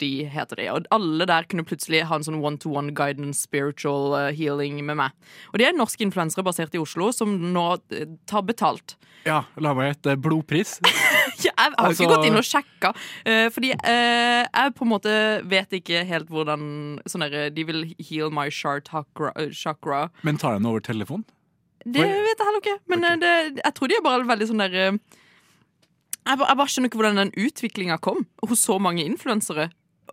[0.00, 0.68] de heter de.
[0.72, 5.10] Og alle der kunne plutselig ha en sånn one-to-one guidance spiritual eh, healing med meg.
[5.52, 8.96] Og de er norske influensere basert i Oslo som nå eh, tar betalt.
[9.28, 10.14] Ja, la meg gjette.
[10.16, 10.78] Blodpris.
[11.44, 12.94] Jeg har Altså- ikke gått inn og sjekka,
[13.28, 15.12] eh, fordi eh, jeg på en måte
[15.48, 16.62] vet ikke helt hvordan
[17.08, 18.88] sånn derre De vil heal my chart
[19.52, 20.06] chakra.
[20.24, 21.26] Men tar den over telefon?
[21.84, 22.78] Det vet jeg heller ikke.
[22.92, 23.10] Men Ok.
[23.10, 25.19] eh, det, jeg tror de er bare veldig sånn der eh,
[26.26, 29.70] jeg, bare, jeg bare skjønner ikke hvordan den utviklinga kom hos så mange influensere.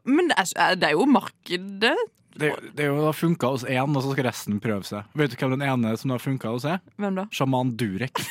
[0.07, 1.95] men det er, det er jo markedet.
[2.37, 5.07] Det, det er jo funka hos én, og så skal resten prøve seg.
[5.17, 6.79] Vet du hvem den ene som har funka hos er?
[7.01, 7.27] Hvem da?
[7.33, 8.21] Sjaman Durek.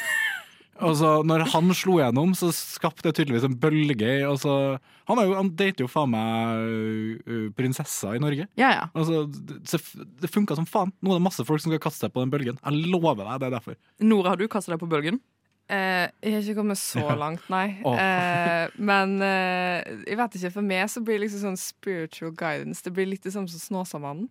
[0.77, 4.11] Altså, når han slo gjennom, så skapte det tydeligvis en bølge.
[4.29, 4.77] Altså,
[5.09, 8.45] han, jo, han dater jo faen meg prinsesser i Norge.
[8.61, 8.83] Ja, ja.
[8.93, 9.81] Altså, det,
[10.21, 10.93] det funka som faen.
[11.01, 12.61] Nå er det masse folk som skal kaste seg på den bølgen.
[12.61, 13.79] Jeg lover deg, det er derfor.
[14.05, 15.21] Nora, har du kasta deg på bølgen?
[15.69, 17.81] Eh, jeg har ikke kommet så langt, nei.
[17.85, 17.97] oh.
[17.99, 22.85] Eh, men eh, jeg vet ikke, for meg så blir det liksom sånn spiritual guidance.
[22.87, 24.29] Det blir litt det samme som Snåsamannen.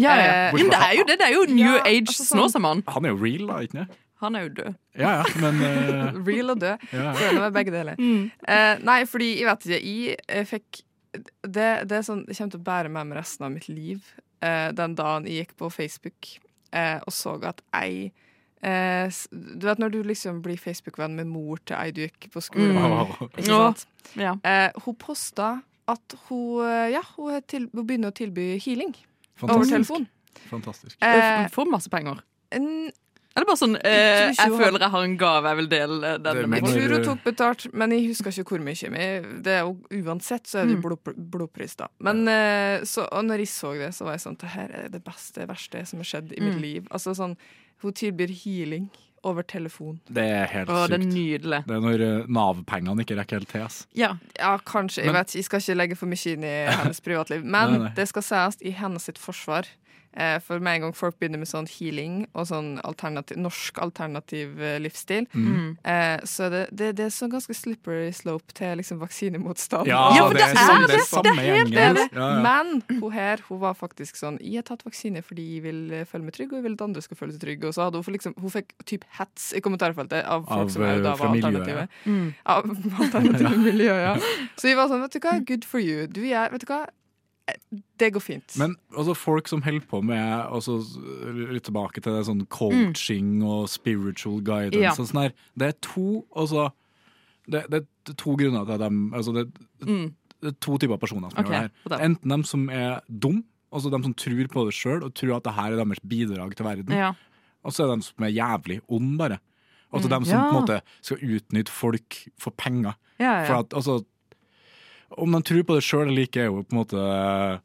[0.00, 0.30] Ja, ja.
[0.48, 1.18] Eh, Men det er jo det.
[1.20, 2.80] Det er jo New Ja, Age altså sånn- Snåsamann.
[2.88, 3.98] Han er jo real, da, ikke sant?
[4.22, 4.74] Han er jo død.
[5.02, 6.84] Ja ja, men uh, Real og død.
[6.94, 7.12] ja, ja.
[7.12, 7.96] Er det med begge deler.
[7.98, 9.80] Eh, nei, fordi jeg vet ikke.
[9.82, 10.82] Jeg eh, fikk
[11.44, 14.06] det, det er sånn, Jeg kommer til å bære med meg resten av mitt liv.
[14.40, 16.30] Eh, den dagen jeg gikk på Facebook
[16.72, 18.12] eh, og så at ei
[18.62, 22.40] eh, Du vet når du liksom blir Facebook-venn med mor til ei du gikk på
[22.44, 22.76] skolen.
[23.36, 23.72] Ikke Ja.
[23.72, 23.86] sant?
[24.16, 24.34] Ja.
[24.44, 28.94] Eh, hun posta at hun, eh, ja, hun, er til, hun begynner å tilby healing
[29.42, 30.08] over telefon.
[30.50, 30.96] Fantastisk.
[31.02, 32.20] Eh, Får masse penger.
[32.52, 32.90] en,
[33.34, 36.36] det bare sånn eh, jeg, Jeg føler jeg har en gave jeg vil dele den
[36.42, 36.62] er med.
[36.62, 38.90] jeg tror hun tok betalt, men jeg husker ikke hvor mye.
[38.92, 41.88] Men det er jo, uansett så er det jo blod, blodpris, da.
[42.04, 44.88] Men eh, så, og når jeg så det, så var jeg sånn Det her er
[44.92, 46.86] det beste, verste som har skjedd i mitt liv.
[46.92, 47.34] Altså sånn
[47.82, 48.90] Hun tilbyr healing
[49.22, 50.00] over telefon.
[50.10, 51.60] Det er helt Å, det er nydelig.
[51.68, 53.62] Det er når eh, Nav-pengene ikke rekker helt til.
[53.66, 53.76] ass.
[53.94, 54.16] Ja.
[54.38, 55.04] Ja, kanskje.
[55.06, 57.44] Jeg vet jeg skal ikke legge for mye inn i hennes privatliv.
[57.44, 57.92] Men Nei, nei.
[57.98, 59.68] det skal sies i hennes sitt forsvar.
[60.14, 64.60] Eh, for med en gang folk begynner med sånn healing og sånn alternativ, norsk alternativ
[64.60, 65.78] eh, livsstil, Mm.
[65.84, 69.86] eh, så det, det, det er sånn ganske slippery slope til liksom vaksinemotstand.
[69.88, 70.54] Ja, Ja, for det er er
[71.08, 71.32] sånn- det.
[71.32, 71.70] er helt.
[71.72, 72.08] Det er.
[72.12, 72.42] Ja, ja.
[72.42, 76.24] Men hun her hun var faktisk sånn Jeg har tatt vaksine fordi jeg vil føle
[76.24, 77.64] meg trygg, og jeg vil at andre skal føle seg trygge.
[77.68, 80.82] Og så hadde hun, liksom, hun fikk typ hets i kommentarfeltet av folk Av, som
[80.82, 81.88] er eh, da var miljøet, alternativet.
[82.04, 82.34] Mm.
[82.46, 82.64] Av
[83.00, 84.14] alternative miljøer, ja.
[84.56, 86.06] Så vi var sånn, vet du hva, good for you.
[86.06, 86.84] Du jeg, vet du hva,
[87.98, 88.54] det går fint.
[88.60, 90.76] Men altså, folk som holder på med altså,
[91.52, 94.90] Litt tilbake til det sånn coaching og spiritual guidance Ja.
[94.94, 95.32] og sånn her.
[95.58, 96.68] Det er to altså,
[97.50, 99.46] det, det er to grunner til at de altså, det,
[99.86, 100.14] Mm.
[100.42, 101.52] det er to typer personer som okay.
[101.66, 102.04] gjør det her.
[102.08, 105.44] Enten dem som er dum, altså dem som tror på det sjøl og tror at
[105.44, 106.92] det her er deres bidrag til verden.
[106.94, 107.12] Ja.
[107.64, 109.38] Og så er det dem som er jævlig ond, bare.
[109.92, 110.14] Altså Mm.
[110.14, 110.42] dem som Ja.
[110.50, 112.94] på en måte skal utnytte folk for penger.
[113.18, 114.04] For at, altså,
[115.18, 117.60] om de tror på det sjøl eller ikke, er jo på en måte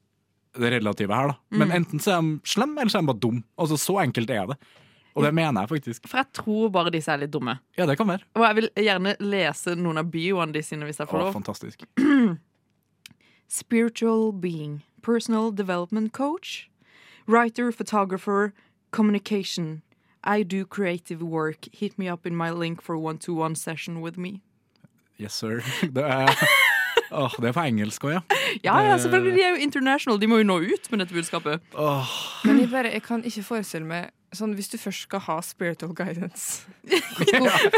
[0.58, 1.28] det relative her.
[1.28, 1.36] da.
[1.52, 1.76] Men Mm.
[1.76, 3.44] enten så er de slemme, eller så er de bare dum.
[3.60, 4.58] Altså, Så enkelt er det.
[5.16, 6.08] Og det mener jeg faktisk.
[6.08, 7.60] For jeg tror bare disse er litt dumme.
[7.78, 8.22] Ja, det kan være.
[8.36, 11.34] Og jeg vil gjerne lese noen av bioene de sine hvis jeg får Å, lov.
[11.34, 11.84] fantastisk.
[13.48, 16.70] Spiritual being, personal development coach,
[17.28, 18.54] writer, photographer,
[18.92, 19.82] communication.
[20.24, 21.68] I do creative work.
[21.72, 24.42] Hit me up in my link for one-to-one session with me.
[25.18, 25.62] Yes, sir.
[25.82, 26.28] Det er,
[27.12, 28.22] Åh, det er på engelsk òg, ja.
[28.64, 29.36] Ja, ja, selvfølgelig.
[29.38, 30.18] De er jo international.
[30.20, 31.62] De må jo nå ut med dette budskapet.
[31.78, 32.08] Oh.
[32.48, 35.94] Men jeg, bare, jeg kan ikke forestille meg sånn, Hvis du først skal ha spiritual
[35.96, 36.66] guidance
[37.32, 37.70] hvor-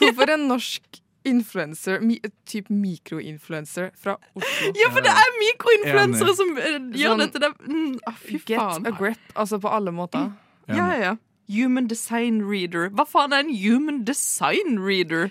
[0.00, 6.50] Hvorfor en norsk influencer, mi, type mikroinfluencer fra Oslo Ja, for det er mikroinfluensere som
[6.60, 7.40] eh, gjør Sånn, dette.
[7.40, 8.84] Det, mm, ah, fy Get faen.
[8.90, 10.28] a grip, altså på alle måter.
[10.68, 11.14] Ja, ja, ja.
[11.48, 12.90] Human design reader.
[12.92, 15.30] Hva faen er en human design reader?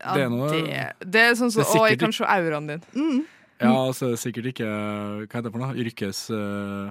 [0.00, 2.66] Ja, Det er noe- det, det er sånn som er Å, jeg kan se auraen
[2.74, 2.84] din.
[3.60, 5.74] Ja, altså er sikkert ikke Hva heter det for noe?
[5.78, 6.26] Yrkes...
[6.34, 6.90] Uh,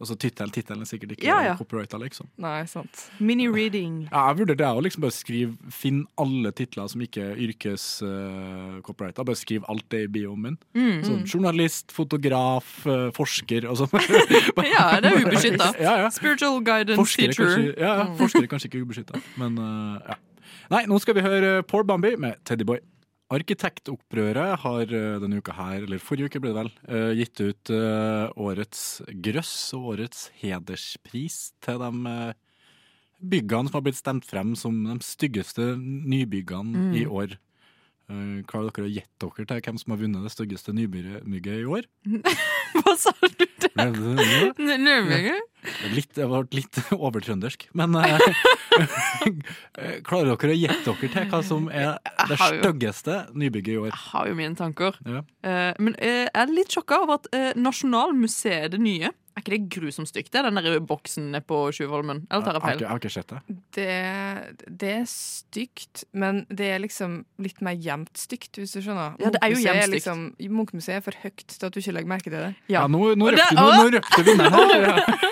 [0.00, 1.52] altså tittel, tittelen er sikkert ikke Ja, ja.
[1.58, 2.26] copyrighta, liksom.
[2.40, 3.02] Nei, sant.
[3.20, 4.06] Mini-reading.
[4.08, 7.84] Ja, jeg vurderte det å liksom bare skrive Finn alle titler som ikke er yrkes
[8.06, 8.80] uh.
[9.12, 10.58] Bare skriv alt det i bioen min.
[10.74, 11.02] Mm.
[11.06, 13.92] Sånn, journalist, fotograf, uh, forsker og sånn.
[14.72, 15.72] Ja, det er ubeskytta.
[15.78, 16.10] ja, ja.
[16.14, 17.52] Spiritual guidance Forskere teacher.
[17.52, 20.18] kanskje, ja, ja, forskere kanskje ikke ubeskytta, men uh, ja.
[20.70, 22.78] Nei, nå skal vi høre Paul Bambi med Teddyboy.
[23.32, 27.72] Arkitektopprøret har eh, denne uka her, eller forrige uke ble det vel, eh, gitt ut
[27.72, 28.82] eh, årets
[29.24, 32.16] grøss og årets hederspris til de
[33.32, 37.38] byggene som har blitt stemt frem som de styggeste nybyggene i år.
[38.12, 41.68] Eh, Klarer dere å gjette dere til hvem som har vunnet det styggeste nybygget i
[41.68, 41.88] år?
[42.76, 43.48] Hva sa du der?
[43.72, 43.84] Det?
[44.58, 45.34] Nødvendig?
[45.94, 48.18] Litt, det var litt overtrøndersk, men eh,
[50.04, 51.96] Klarer dere å gjette dere til hva som er
[52.28, 53.90] det styggeste nybygget i år?
[53.92, 54.98] Jeg har jo mine tanker.
[55.06, 55.22] Ja.
[55.46, 59.52] Eh, men eh, jeg er litt sjokka over at Nasjonalmuseet Nasjonalmuseet, det nye Er ikke
[59.54, 60.28] det grusomt stygt?
[60.34, 62.26] Det den der boksen nede på Tjuvholmen?
[62.30, 62.80] Eller tar Jeg feil?
[62.84, 63.38] jeg har ikke sett det.
[63.72, 69.16] Det, det er stygt, men det er liksom litt mer gjemt stygt, hvis du skjønner.
[69.22, 69.94] Ja, det er jo gjemt stygt.
[69.96, 72.52] Liksom, Munchmuseet er for høyt til at du ikke legger merke til det.
[72.68, 72.86] Ja, Ja.
[72.92, 75.30] nå, nå røpte nå, nå røpte vinneren her.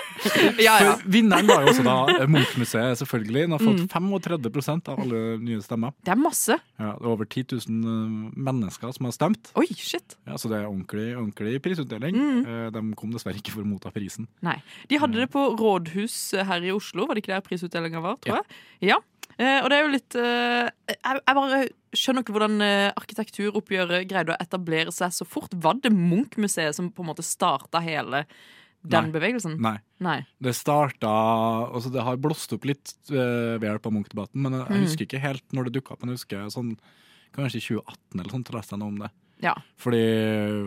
[0.61, 0.75] Ja.
[0.83, 0.93] Ja.
[1.05, 3.45] Vinneren var jo også da eh, Munch-museet, selvfølgelig.
[3.47, 3.87] Den har fått Mm.
[3.91, 5.93] 35% av alle nye stemmer.
[6.05, 6.57] Det er masse.
[6.79, 8.15] Ja, det er over 10 000 eh,
[8.49, 9.51] mennesker som har stemt.
[9.59, 10.17] Oi, shit.
[10.27, 12.17] Ja, så det er ordentlig, ordentlig prisutdeling.
[12.17, 12.41] Mm.
[12.45, 14.27] Eh, De kom dessverre ikke for å motta prisen.
[14.45, 14.57] Nei.
[14.91, 18.19] De hadde det på rådhus her i Oslo, var det ikke der prisutdelinga var?
[18.21, 18.61] tror jeg?
[18.93, 18.99] Ja.
[19.41, 21.59] Eh, og det er jo litt eh, jeg, jeg bare
[21.97, 25.53] skjønner ikke hvordan eh, arkitekturoppgjøret greide å etablere seg så fort.
[25.55, 28.25] Var det Munch-museet som på en måte starta hele
[28.83, 29.11] den Nei.
[29.13, 29.59] bevegelsen?
[29.61, 29.77] Nei.
[29.99, 30.19] Nei.
[30.41, 31.07] Det starta
[31.71, 34.85] altså Det har blåst opp litt uh, ved hjelp av Munch-debatten, men jeg, jeg Mm.
[34.87, 36.01] husker ikke helt når det dukka opp.
[36.03, 36.77] Men jeg husker sånn,
[37.35, 39.11] kanskje i 2018 eller sånt, leste jeg noe om det.
[39.41, 39.55] Ja.
[39.81, 40.01] Fordi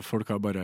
[0.03, 0.63] folk har bare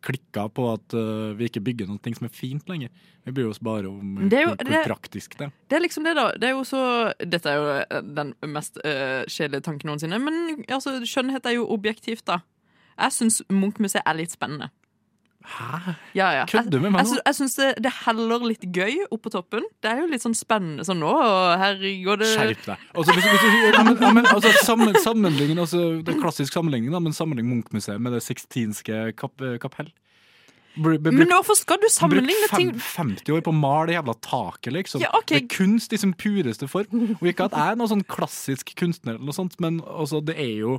[0.00, 2.88] klikka på at uh, vi ikke bygger noe som er fint lenger.
[3.26, 5.52] Vi bryr oss bare om Det jo- hvor, det- praktisk det er.
[5.68, 6.32] Det er liksom det, da.
[6.32, 10.64] Det er jo så Dette er jo eh, den mest uh, kjedelige tanken noensinne, men
[10.68, 12.40] altså, skjønnhet er jo objektivt, da.
[12.98, 14.70] Jeg syns Munch-museet er litt spennende.
[15.42, 15.94] Hæ?
[16.14, 16.44] Ja, ja.
[16.50, 17.16] Kødder du med meg Jeg, nå?
[17.18, 19.66] Jeg, jeg syns det, det heller litt gøy opp på toppen.
[19.82, 22.84] Det er jo litt sånn spennende sånn nå, og her går det Skjerp deg.
[22.94, 24.94] Altså, hvis, hvis, hvis, ja, men, ja, men, altså, sammen,
[25.58, 29.90] altså, det er klassisk sammenligning, da, men sammenlign Munch-museet med det sixtinske kap, kapell.
[30.72, 34.14] Br- Men hvorfor skal du sammenligne ting Bruk 50 år på å male det jævla
[34.24, 35.02] taket, liksom.
[35.04, 35.42] Ja, okay.
[35.42, 37.10] Det er kunst i sin pureste form.
[37.18, 40.38] Og ikke at jeg er noen sånn klassisk kunstner, eller noe sånt, men altså, det
[40.40, 40.78] er jo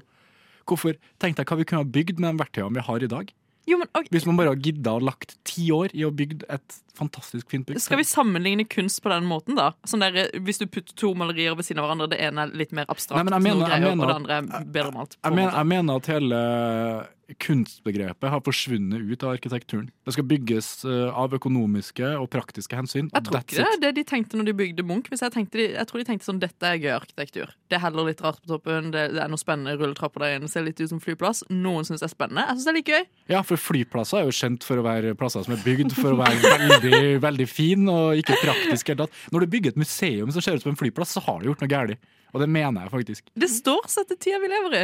[0.63, 3.31] Hvorfor Tenk deg hva vi kunne ha bygd med de verktøyene vi har i dag.
[3.69, 4.09] Jo, men okay.
[4.11, 7.65] Hvis man bare har gidda og lagt ti år i å bygge et fantastisk fint
[7.65, 7.79] bygg.
[7.81, 9.71] Skal vi sammenligne kunst på den måten, da?
[9.87, 12.73] Sånn der, Hvis du putter to malerier ved siden av hverandre, det ene er litt
[12.75, 15.17] mer abstrakt, Nei, men jeg mener- jeg greier, mener og det andre er bedre malt.
[15.23, 17.07] Jeg, Jeg jeg mener at hele
[17.39, 19.89] kunstbegrepet har forsvunnet ut av arkitekturen.
[20.05, 23.09] Det skal bygges eh, av økonomiske og praktiske hensyn.
[23.13, 25.09] Jeg tror ikke det er det de tenkte når de bygde Munch.
[25.11, 27.53] Jeg, de, jeg tror de tenkte sånn dette er gøy arkitektur.
[27.71, 30.51] Det er heller litt rart på toppen, det, det er noe spennende rulletrapper der inne,
[30.51, 31.45] ser litt ut som flyplass.
[31.51, 32.47] Noen syns det er spennende.
[32.49, 33.05] Jeg syns det er litt gøy.
[33.33, 36.19] Ja, for flyplasser er jo kjent for å være plasser som er bygd for å
[36.19, 38.91] være veldig, veldig fin og ikke praktisk.
[39.33, 41.63] Når du bygger et museum som ser ut som en flyplass, så har du gjort
[41.63, 42.11] noe galt.
[42.33, 43.27] Og det mener jeg faktisk.
[43.37, 44.83] Det står seg til tida vi lever i.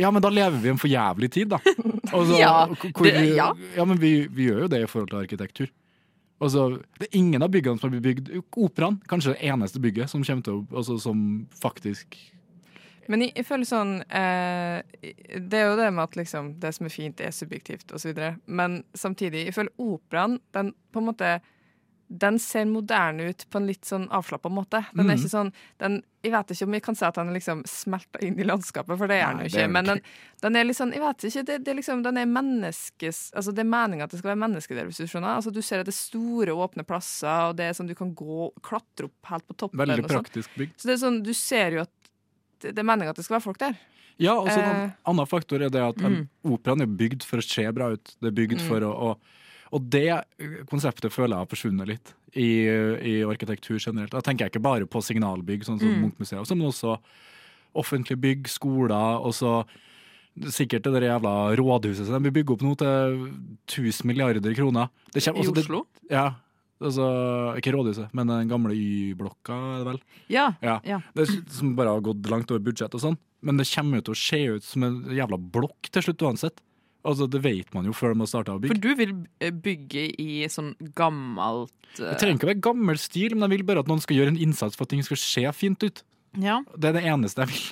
[0.00, 1.58] Ja, men da lever vi i en for jævlig tid, da.
[2.14, 3.48] Altså, Ja, hvor, det- ja.
[3.76, 5.70] ja, men vi, vi gjør jo det i forhold til arkitektur.
[6.42, 6.64] Altså,
[6.98, 10.24] det er ingen av byggene som har blitt bygd Operaen, kanskje det eneste bygget som
[10.26, 11.20] kommer til å altså, Som
[11.62, 12.16] faktisk
[13.08, 14.82] Men jeg, jeg føler sånn eh,
[15.38, 18.18] Det er jo det med at liksom, det som er fint, er subjektivt, osv.
[18.50, 21.30] Men samtidig, jeg føler operaen den på en måte
[22.08, 24.84] den ser moderne ut på en litt sånn avslappa måte.
[24.94, 25.18] Den er Mhm.
[25.24, 28.18] ikke sånn den, Jeg vet ikke om jeg kan si at den er liksom smelta
[28.22, 29.70] inn i landskapet, for det er den jo ikke.
[29.70, 30.00] Men den,
[30.40, 33.52] den er litt sånn Jeg vet ikke, det, det er liksom, den er menneskes Altså
[33.54, 35.36] Det er meninga at det skal være menneske der, hvis du skjønner.
[35.36, 38.14] Altså Du ser at det er store, åpne plasser, og det er sånn du kan
[38.14, 39.78] gå klatre opp helt på toppen.
[39.78, 40.22] Veldig sånn.
[40.24, 40.76] praktisk bygd.
[40.78, 41.90] Så det er sånn, du ser jo at
[42.60, 43.76] det det er meninga at det skal være folk der.
[44.18, 44.90] Ja, og så en Eh.
[45.06, 46.28] annen faktor er det at mm.
[46.46, 48.14] operaen er bygd for å se bra ut.
[48.22, 48.68] Det er bygd Mm.
[48.68, 49.16] for å, å
[49.74, 50.06] Og det
[50.70, 52.46] konseptet føler jeg har forsvunnet litt i,
[53.10, 54.12] i arkitektur generelt.
[54.14, 56.04] Da tenker jeg ikke bare på signalbygg, sånn som Mm.
[56.06, 56.96] Munch-museet, men også
[57.74, 59.64] offentlige bygg, skoler, og så
[60.50, 63.18] sikkert det der jævla rådhuset som de bygger opp nå til
[63.66, 64.88] 1000 milliarder kroner.
[65.12, 65.86] Det kommer- I altså, det- Oslo?
[66.10, 66.34] Ja.
[66.80, 70.00] Altså, ikke rådhuset, men den gamle Y-blokka, er det vel?
[70.28, 70.54] Ja.
[70.62, 70.80] Ja.
[70.84, 71.00] Ja.
[71.14, 73.18] Det som bare har gått langt over budsjett og sånn.
[73.42, 76.58] Men det kommer jo til å se ut som en jævla blokk til slutt uansett.
[77.04, 78.74] Altså, Det vet man jo før de har starta å bygge.
[78.74, 79.12] For du vil
[79.44, 82.06] eh, bygge i sånn gammelt uh...
[82.10, 84.32] Det trenger ikke å være gammel stil, men jeg vil bare at noen skal gjøre
[84.34, 86.02] en innsats for at ting skal se fint ut.
[86.40, 86.62] Ja.
[86.74, 87.68] Det er det eneste jeg vil.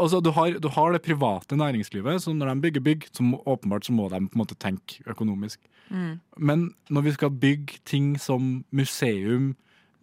[0.00, 3.40] Altså, du, har, du har det private næringslivet, så når de bygger bygg, så må,
[3.50, 5.58] åpenbart så må de på en måte tenke økonomisk.
[5.90, 6.20] Mm.
[6.38, 9.56] Men når vi skal bygge ting som museum,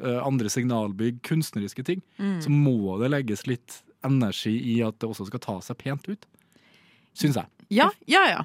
[0.04, 2.42] eh, andre signalbygg, kunstneriske ting, Mm.
[2.44, 6.28] så må det legges litt energi i at det også skal ta seg pent ut.
[7.18, 7.48] Syns jeg.
[7.74, 8.44] ja, ja, ja.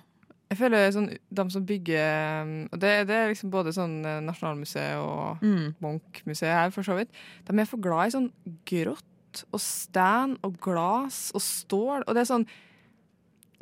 [0.52, 4.18] Jeg føler sånn, de som bygger um, Og det, det er liksom både sånn eh,
[4.26, 5.72] Nasjonalmuseet og Mm.
[5.82, 7.10] Munch-museet her, for så vidt.
[7.48, 8.28] De er for glad i sånn
[8.68, 9.08] grått
[9.48, 12.04] og sten og glass og stål.
[12.04, 12.44] Og det er sånn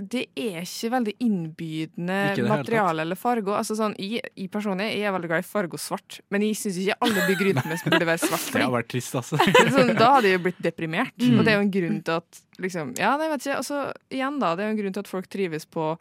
[0.00, 3.52] Det er ikke veldig innbydende Ikke materiale eller farger.
[3.58, 6.56] Altså sånn, jeg, jeg personlig jeg er veldig glad i farge og svart, men jeg
[6.56, 8.46] syns ikke alle bygger meg burde være svart.
[8.54, 9.36] Det har vært trist, altså.
[9.76, 11.12] sånn, da hadde jeg jo blitt deprimert.
[11.20, 11.36] Mm.
[11.36, 13.58] Og det er jo en grunn til at liksom, Ja, nei, vet ikke.
[13.60, 14.54] Altså, igjen, da.
[14.56, 15.92] Det er jo en grunn til at folk trives på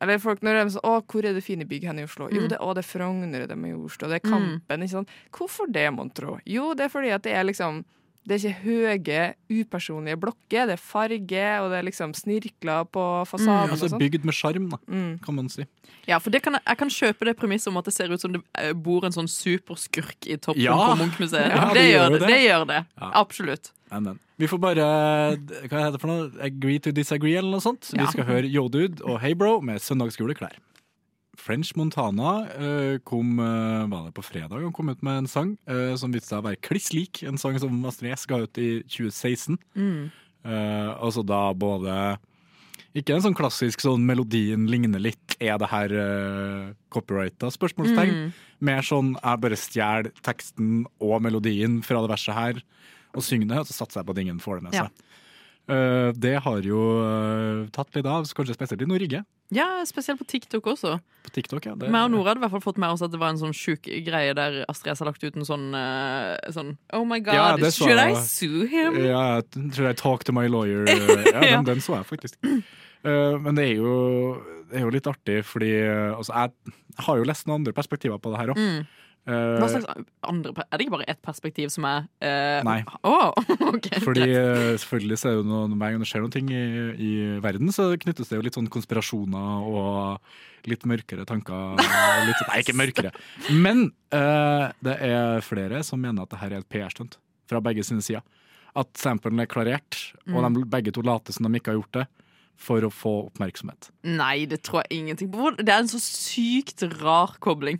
[0.00, 2.28] Eller folk når de er sånn Å, hvor er det fine bygg hen i Oslo?
[2.30, 2.48] Jo, Mm.
[2.48, 4.32] det, å, det er Frogner, det er Majorstua, det er Mm.
[4.32, 4.82] Kampen.
[4.82, 5.08] Ikke sant?
[5.32, 6.38] Hvorfor det, mon tro?
[6.46, 7.84] Jo, det er fordi at det er liksom
[8.26, 10.66] det er ikke høye, upersonlige blokker.
[10.66, 13.70] Det er farge, og det er liksom snirkler på fasaden.
[13.70, 14.00] Altså og sånn.
[14.02, 15.22] bygd med sjarm, da, Mm.
[15.22, 15.64] kan man si.
[16.08, 18.20] Ja, for det kan, jeg- jeg kan kjøpe det premisset om at det ser ut
[18.20, 20.74] som det eh, bor en sånn superskurk i toppen Ja.
[20.74, 21.54] på Munch-museet.
[21.54, 22.18] Ja, det, det.
[22.18, 22.26] det.
[22.26, 22.86] det gjør det.
[23.00, 23.10] Ja.
[23.14, 23.70] Absolutt.
[23.90, 24.22] Men, men.
[24.36, 24.86] Vi får bare
[25.38, 26.30] Hva heter det for noe?
[26.42, 27.92] Agree to disagree, eller noe sånt.
[27.94, 28.02] Ja.
[28.02, 30.58] Vi skal høre Yo Dude og Hey Bro med søndagsskoleklær.
[31.46, 35.54] French Montana eh, kom eh, Var det på fredag han kom ut med en sang
[35.68, 38.62] eh, som viste seg å være kliss lik en sang som Astrid S ga ut
[38.62, 39.58] i 2016.
[39.76, 40.08] Mm.
[40.46, 41.92] Altså da både
[42.94, 47.50] Ikke en sånn klassisk sånn melodien ligner litt, er det her uh, copyrighta?
[47.50, 48.12] Spørsmålstegn.
[48.14, 48.28] Mm.
[48.68, 52.62] Mer sånn jeg bare stjeler teksten og melodien fra det verset her,
[53.16, 55.06] og synger det, og så satser jeg på at ingen får det med seg.
[55.66, 59.22] Eh, det har jo uh, tatt litt av, kanskje spesielt i Norge.
[59.54, 60.92] Ja, spesielt på TikTok også.
[61.26, 61.74] På TikTok, ja.
[61.78, 63.40] Det, Vi og Nora hadde i hvert fall fått med oss at det var en
[63.40, 67.18] sånn sjuk greie der Astrid S har lagt ut en sånn, uh, sånn Oh my
[67.22, 68.98] god, Ja, så should I sue him?
[69.02, 69.40] Ja,
[69.74, 70.86] should I talk to my lawyer.
[70.86, 71.40] Ja, Ja.
[71.56, 72.38] den, den så jeg faktisk.
[73.06, 73.90] Men det er, jo,
[74.66, 78.32] det er jo litt artig, fordi altså, jeg har jo lest noen andre perspektiver på
[78.32, 78.58] det her òg.
[78.58, 78.86] Mm.
[79.26, 79.86] Hva slags
[80.22, 82.76] andre Er det ikke bare ett perspektiv som er uh, Nei.
[83.02, 83.32] Oh,
[83.72, 84.36] okay, Fordi greit.
[84.38, 86.62] eh, selvfølgelig så er det noe, hver gang det skjer noe ting i,
[86.94, 87.10] i
[87.42, 91.74] verden, så knyttes det jo litt sånn konspirasjoner og litt mørkere tanker.
[92.26, 93.10] Litt, nei, ikke mørkere.
[93.54, 97.18] Men uh, det er flere som mener at det her er et PR-stunt
[97.50, 98.22] fra begge sine sider.
[98.76, 100.54] At samplen er klarert, og Mm.
[100.60, 102.06] de begge to later som de ikke har gjort det,
[102.56, 103.90] for å få oppmerksomhet.
[104.04, 105.50] Nei, det tror jeg ingenting på.
[105.58, 107.78] Det er en så sykt rar kobling.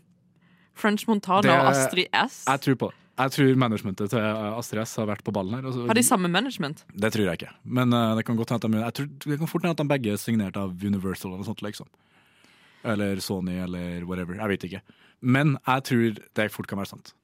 [0.77, 2.45] French Montana Det- og Astrid S.
[2.47, 3.03] Jeg tror på det.
[3.17, 5.63] Jeg tror managementet til Astrid S har vært på ballen her.
[5.65, 6.85] altså- Har de samme management?
[6.93, 7.53] Det tror jeg ikke.
[7.65, 10.13] Men uh, det kan godt hende at de, jeg tror, fort hende at de begge
[10.13, 11.63] er signert av Universal eller noe sånt.
[11.65, 11.87] liksom.
[12.85, 14.35] Eller Sony eller whatever.
[14.37, 14.81] Jeg vet ikke.
[15.23, 17.15] Men jeg tror det fort kan være sant.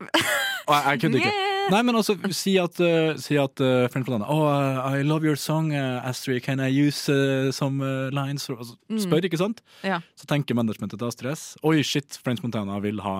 [0.00, 1.32] Og jeg, jeg kødder ikke.
[1.70, 5.24] Nei, men altså, si at, uh, si at uh, Friend Planana Oh, uh, I love
[5.26, 6.42] your song, Astrid.
[6.42, 7.10] Can I use
[7.52, 7.78] some
[8.14, 8.46] lines?
[8.46, 9.60] for-" Altså, spør, ikke sant?
[9.84, 10.00] Ja.
[10.16, 13.16] Så tenker managementet til Astrid S Oi, shit, French Montana vil ha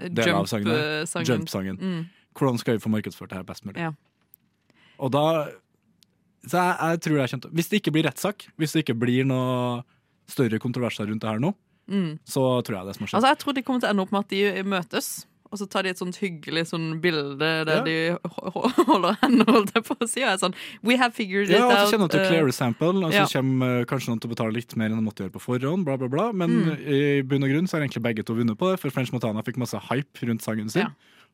[0.00, 0.68] Del av sangen.
[0.72, 1.26] eh, sangen.
[1.28, 1.76] Jump-sangen.
[1.78, 2.04] Mm.
[2.34, 3.76] Hvordan skal vi få markedsført det her best mulig?
[3.82, 3.92] Ja.
[4.98, 5.24] Og da
[6.46, 9.24] Så jeg, jeg tror jeg kommer Hvis det ikke blir rettssak, hvis det ikke blir
[9.28, 9.82] noe
[10.30, 11.54] større kontroverser rundt det her nå,
[11.90, 12.20] Mm.
[12.24, 13.16] så tror jeg det som har skjedd.
[13.18, 15.26] Altså, jeg tror de kommer til å ende opp med at de møtes.
[15.50, 17.82] Og så tar de et sånt hyggelig sånn bilde der Ja.
[17.82, 20.22] de ho- ho- holder hendene, holdt jeg på å si.
[20.22, 20.54] Og er sånn
[20.86, 21.88] We have figured it ja, out.
[21.90, 23.26] så kommer de til å eh, sample, og så ja.
[23.34, 25.84] kommer eh, kanskje noen til å betale litt mer enn de måtte gjøre på forhånd,
[25.84, 26.28] bla, bla, bla.
[26.32, 26.86] Men Mm.
[26.86, 29.42] i bunn og grunn så har egentlig begge to vunnet på det, for French Montana
[29.42, 30.82] fikk masse hype rundt sangen sin.
[30.86, 30.90] Ja.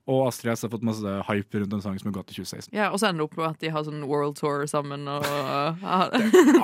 [0.07, 2.69] Og Astrid S har fått masse hype rundt en sang som er gått i 2016.
[2.77, 5.25] ja, og så ender det opp med at de har sånn world tour sammen og
[5.27, 5.97] uh, Ja,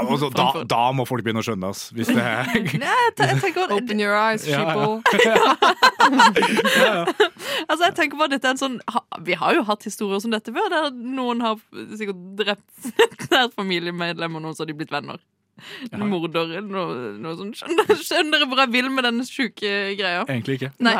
[0.05, 2.53] altså, da, da må folk begynne å skjønne oss, hvis det er
[2.85, 4.87] Nei, jeg, te- jeg tenker Open your eyes, Ja, ja.
[5.11, 5.83] sheeple.
[7.67, 10.33] Altså, jeg tenker bare dette er en sånn ha, Vi har jo hatt historier som
[10.35, 11.59] dette før, der noen har
[11.99, 15.19] sikkert drept et nært familiemedlem, og noen så har de blitt venner.
[15.91, 15.99] Ja.
[16.05, 17.59] Morder, noe, noe sånt.
[17.61, 20.23] Skjønner, skjønner dere hvor jeg vil med denne sjuke greia?
[20.27, 20.73] Egentlig ikke.
[20.83, 20.97] Nei.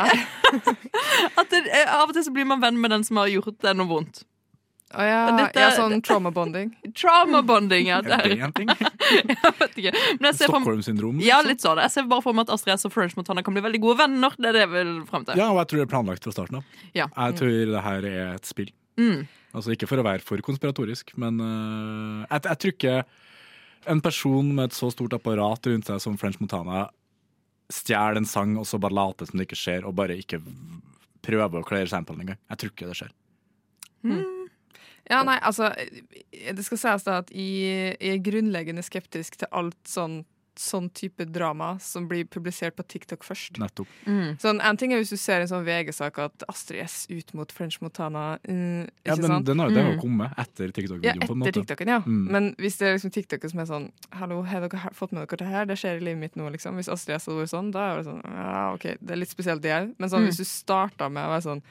[1.39, 3.59] At det, eh, av og til så blir man venn med den som har gjort
[3.63, 4.23] deg noe vondt.
[4.93, 6.69] Å ja, Dette- ja, sånn trauma bonding.
[6.99, 7.97] Trauma bonding, ja.
[7.97, 8.69] Er Det det er, en ting?
[9.31, 9.93] jeg vet ikke.
[10.19, 11.17] Men jeg ser, for, Stockholm-syndrom?
[11.23, 11.49] ja, liksom?
[11.49, 11.81] litt sånn.
[11.81, 13.97] jeg ser bare for meg at Astrid S og French Montana kan bli veldig gode
[14.03, 14.35] venner.
[14.37, 15.41] Det er det jeg vil frem til.
[15.41, 16.77] Ja, og jeg tror det er planlagt fra starten av.
[16.93, 17.09] Ja.
[17.09, 18.69] Jeg tror det her er et spill.
[19.01, 19.23] Mm.
[19.53, 22.95] Altså Ikke for å være for konspiratorisk, men uh, jeg, jeg tror ikke
[23.89, 26.87] en person med et så stort apparat rundt seg som French Montana
[27.73, 30.41] stjeler en sang og så bare later som det ikke skjer, og bare ikke
[31.23, 32.39] prøver å klare samplen engang.
[32.51, 33.13] Jeg tror ikke det skjer.
[35.07, 35.69] Ja, nei, altså
[36.31, 40.21] Det skal sies da at jeg, jeg er grunnleggende skeptisk til alt sånn,
[40.55, 43.57] sånn type drama som blir publisert på TikTok først.
[43.59, 43.87] Nettopp.
[44.05, 44.37] Mm.
[44.39, 47.51] Sånn, en ting er hvis du ser en sånn VG-sak at Astrid S ut mot
[47.51, 48.37] French Montana.
[48.47, 49.45] mm, Ja, men sant?
[49.45, 50.01] den har jo den har Mm.
[50.01, 51.19] kommet etter TikTok-videoen.
[51.27, 51.65] på en etter måte.
[51.65, 51.99] TikToken, ja.
[52.01, 52.27] Mm.
[52.31, 55.37] Men hvis det er liksom TikToken som er sånn Hallo, har dere fått med dere
[55.37, 55.65] det her?
[55.65, 56.75] Det skjer i livet mitt nå, liksom.
[56.75, 59.29] Hvis Astrid S hadde vært sånn, da er det sånn Ja, OK, det er litt
[59.29, 59.95] spesielt, det òg.
[59.97, 60.27] Men sånn, Mm.
[60.27, 61.61] hvis du starter med å være sånn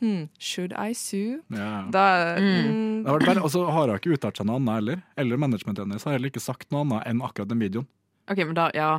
[0.00, 1.42] Hmm, should I sue?
[1.48, 1.86] Ja.
[1.88, 3.04] Da Mm.
[3.04, 5.02] mm, og så har hun ikke uttalt seg noe annet heller.
[5.16, 7.86] Eller managementet hennes har heller ikke sagt noe annet enn akkurat den videoen.
[8.32, 8.90] OK, men da, ja.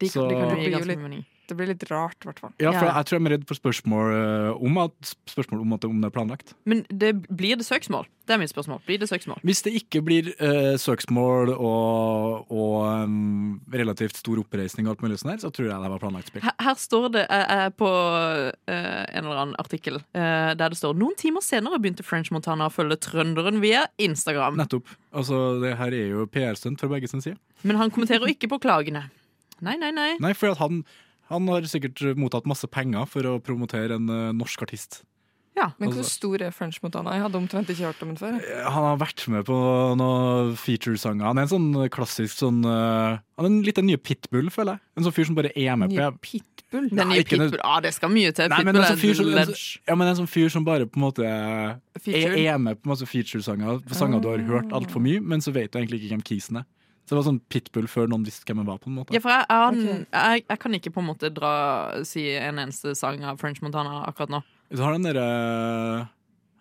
[0.00, 1.24] De, Så- de kan jo gi ganske mye mening.
[1.50, 2.52] Det blir litt rart, i hvert fall.
[2.62, 5.82] Ja, for jeg tror jeg er redd for spørsmål øh, om at, spørsmål om at
[5.82, 6.54] det, om det er planlagt.
[6.68, 8.06] Men det, blir det søksmål?
[8.22, 8.78] Det er mitt spørsmål.
[8.86, 9.40] Blir det søksmål?
[9.42, 15.18] Hvis det ikke blir uh, søksmål og, og um, relativt stor oppreisning, og alt mulig
[15.18, 16.44] sånn her, så tror jeg det var planlagt spill.
[16.46, 20.78] Her, her står det eh, eh, på uh, en eller annen artikkel eh, der det
[20.78, 24.60] står Noen timer senere begynte French Montana å følge trønderen via Instagram.
[24.60, 24.94] Nettopp.
[25.10, 27.40] Altså, det her er jo PR-stunt fra begge sin side.
[27.66, 29.08] Men han kommenterer ikke på klagene.
[29.62, 30.12] Nei, nei, nei.
[30.22, 30.82] Nei, for at han,
[31.32, 35.02] han har sikkert mottatt masse penger for å promotere en uh, norsk artist.
[35.52, 35.66] Ja.
[35.78, 37.12] Men hvor Altså- stor er French Montana?
[37.12, 38.38] Jeg hadde omtrent ikke hørt om den før.
[38.72, 39.56] Han har vært med på
[40.00, 41.26] noen feature-sanger.
[41.28, 44.84] Han er en sånn klassisk sånn uh, Han er litt den nye Pitbull, føler jeg.
[44.96, 46.88] En sånn fyr som bare er med på Nye Pitbull?
[46.88, 47.60] Den Nei, nye Pitbull.
[47.68, 48.48] Ah, det skal mye til.
[48.48, 49.56] Nei, men Pitbull en er sånn fyr som, en en,
[49.92, 51.76] ja, men en sånn fyr som bare på en måte er,
[52.08, 53.82] er med på masse feature-sanger.
[53.92, 56.70] Sanger du har hørt altfor mye, men så vet du egentlig ikke hvem kisen er.
[57.02, 58.78] Så det var sånn pitbull før noen visste hvem jeg var.
[58.82, 61.52] på en måte Ja, for jeg, jeg, jeg, jeg kan ikke på en måte dra
[62.08, 64.40] si en eneste sang av French Montana akkurat nå.
[64.72, 65.26] Du har den derre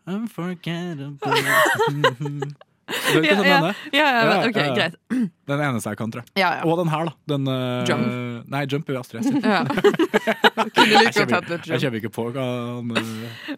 [0.09, 2.49] Unforgettable
[2.91, 3.75] Du vet hva den Ja, mener?
[3.93, 4.73] Ja, ja, Ja, ok, ja, ja.
[4.75, 4.95] greit.
[5.51, 6.31] Den eneste jeg kan, tror jeg.
[6.41, 6.63] Ja, ja.
[6.67, 7.11] Og den her, da.
[7.31, 7.53] Den, uh,
[7.87, 8.03] Jump.
[8.51, 9.25] Nei, Jump er jo Astrid S.
[10.75, 12.47] Kunne Jeg like godt hatt kjøper, litt jeg kjøper ikke på hva uh,
[12.81, 12.83] eh,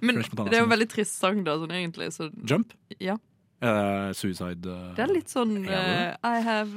[0.01, 2.07] Men French Montana det er jo en veldig trist sang, da, sånn egentlig.
[2.15, 2.67] Så Jump?
[3.01, 3.15] ja.
[3.63, 6.75] Eh, suicide uh, Det er litt sånn uh, I have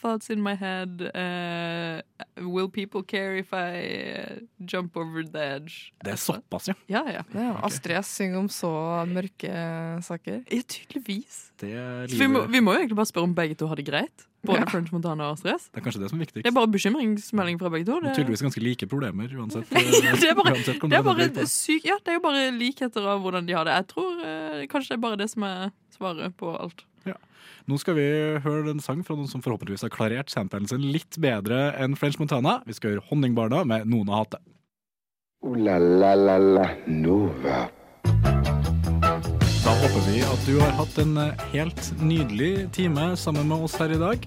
[0.00, 1.04] thoughts in my head.
[2.40, 5.92] will people care if I jump over the edge?
[6.04, 6.76] Det er såpass, ja.
[6.88, 7.22] Ja, ja.
[7.36, 8.72] Ja, Astrid S synger om så
[9.10, 9.52] mørke
[10.02, 10.42] saker.
[10.48, 11.50] Ja, tydeligvis.
[11.62, 14.26] Er, vi må, vi må jo egentlig bare spørre om begge to har det greit.
[14.42, 14.66] Både Ja.
[14.66, 16.42] French Montana og Astrid det er kanskje det som er viktigst.
[16.42, 18.00] Det er bare bekymringsmelding fra begge to.
[18.02, 19.68] Det tydeligvis ganske like problemer uansett.
[19.70, 23.22] det er bare, uansett det er bare syk, ja, det er jo bare likheter av
[23.22, 23.76] hvordan de har det.
[23.78, 26.82] Jeg tror eh, kanskje det er bare det som er svaret på alt.
[27.70, 28.06] Nå skal vi
[28.42, 32.18] høre en sang fra noen som forhåpentligvis har klarert samplen sin litt bedre enn French
[32.18, 32.58] Montana.
[32.66, 34.42] Vi skal høre Honningbarna med Noen har hatt det.
[35.46, 37.68] Uh, la la la la Nova.
[40.52, 44.26] Du har hatt en eh, helt nydelig time sammen med oss her i dag.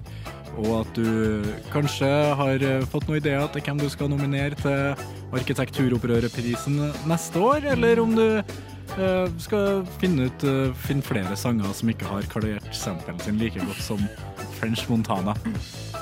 [0.56, 2.10] Og at du kanskje
[2.40, 5.04] har eh, fått noen ideer til hvem du skal nominere til
[5.36, 11.94] Arkitekturopprørerprisen neste år, eller om du eh, skal finne ut eh, finne flere sanger som
[11.94, 14.02] ikke har klarert samplen sin like godt som
[14.60, 15.36] French Montana.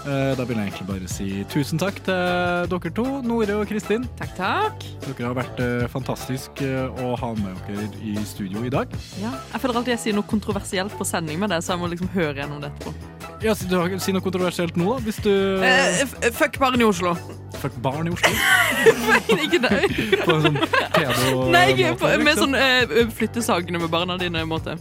[0.04, 4.04] Eh, da vil jeg egentlig bare si tusen takk til dere to, Nore og Kristin.
[4.20, 4.84] Takk, takk.
[5.06, 8.92] Dere har vært eh, fantastisk eh, å ha med dere i studio i dag.
[9.22, 9.32] Ja.
[9.54, 12.12] Jeg føler alltid jeg sier noe kontroversielt på sending med det, så jeg må liksom
[12.16, 12.96] høre gjennom det etterpå.
[13.44, 15.00] Ja, har, Si noe kontroversielt nå, da.
[15.04, 15.32] Hvis du
[15.64, 16.04] Eh,
[16.36, 17.16] fuck barn i Oslo.
[17.62, 18.32] Fuck barn i Oslo.
[19.46, 19.80] ikke det.
[20.26, 22.52] På en sånn pedo Nei, på, måte, med liksom.
[22.52, 23.44] sånn eh, flytte
[23.80, 24.78] med barna dine-måte.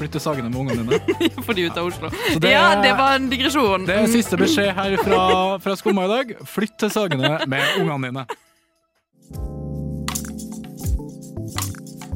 [0.00, 1.30] Flytte sagene med ungene dine.
[1.44, 2.08] Få de ut av Oslo.
[2.40, 3.84] det ja, det var en digresjon.
[3.84, 5.24] Det er siste beskjed her fra,
[5.60, 6.32] fra Skumma i dag.
[6.48, 8.24] Flytt til sagene med ungene dine.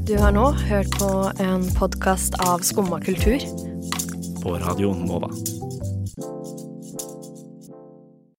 [0.09, 1.11] Du har nå hørt på
[1.41, 3.45] en podkast av Skumma kultur.
[4.41, 5.29] På Radio Nova.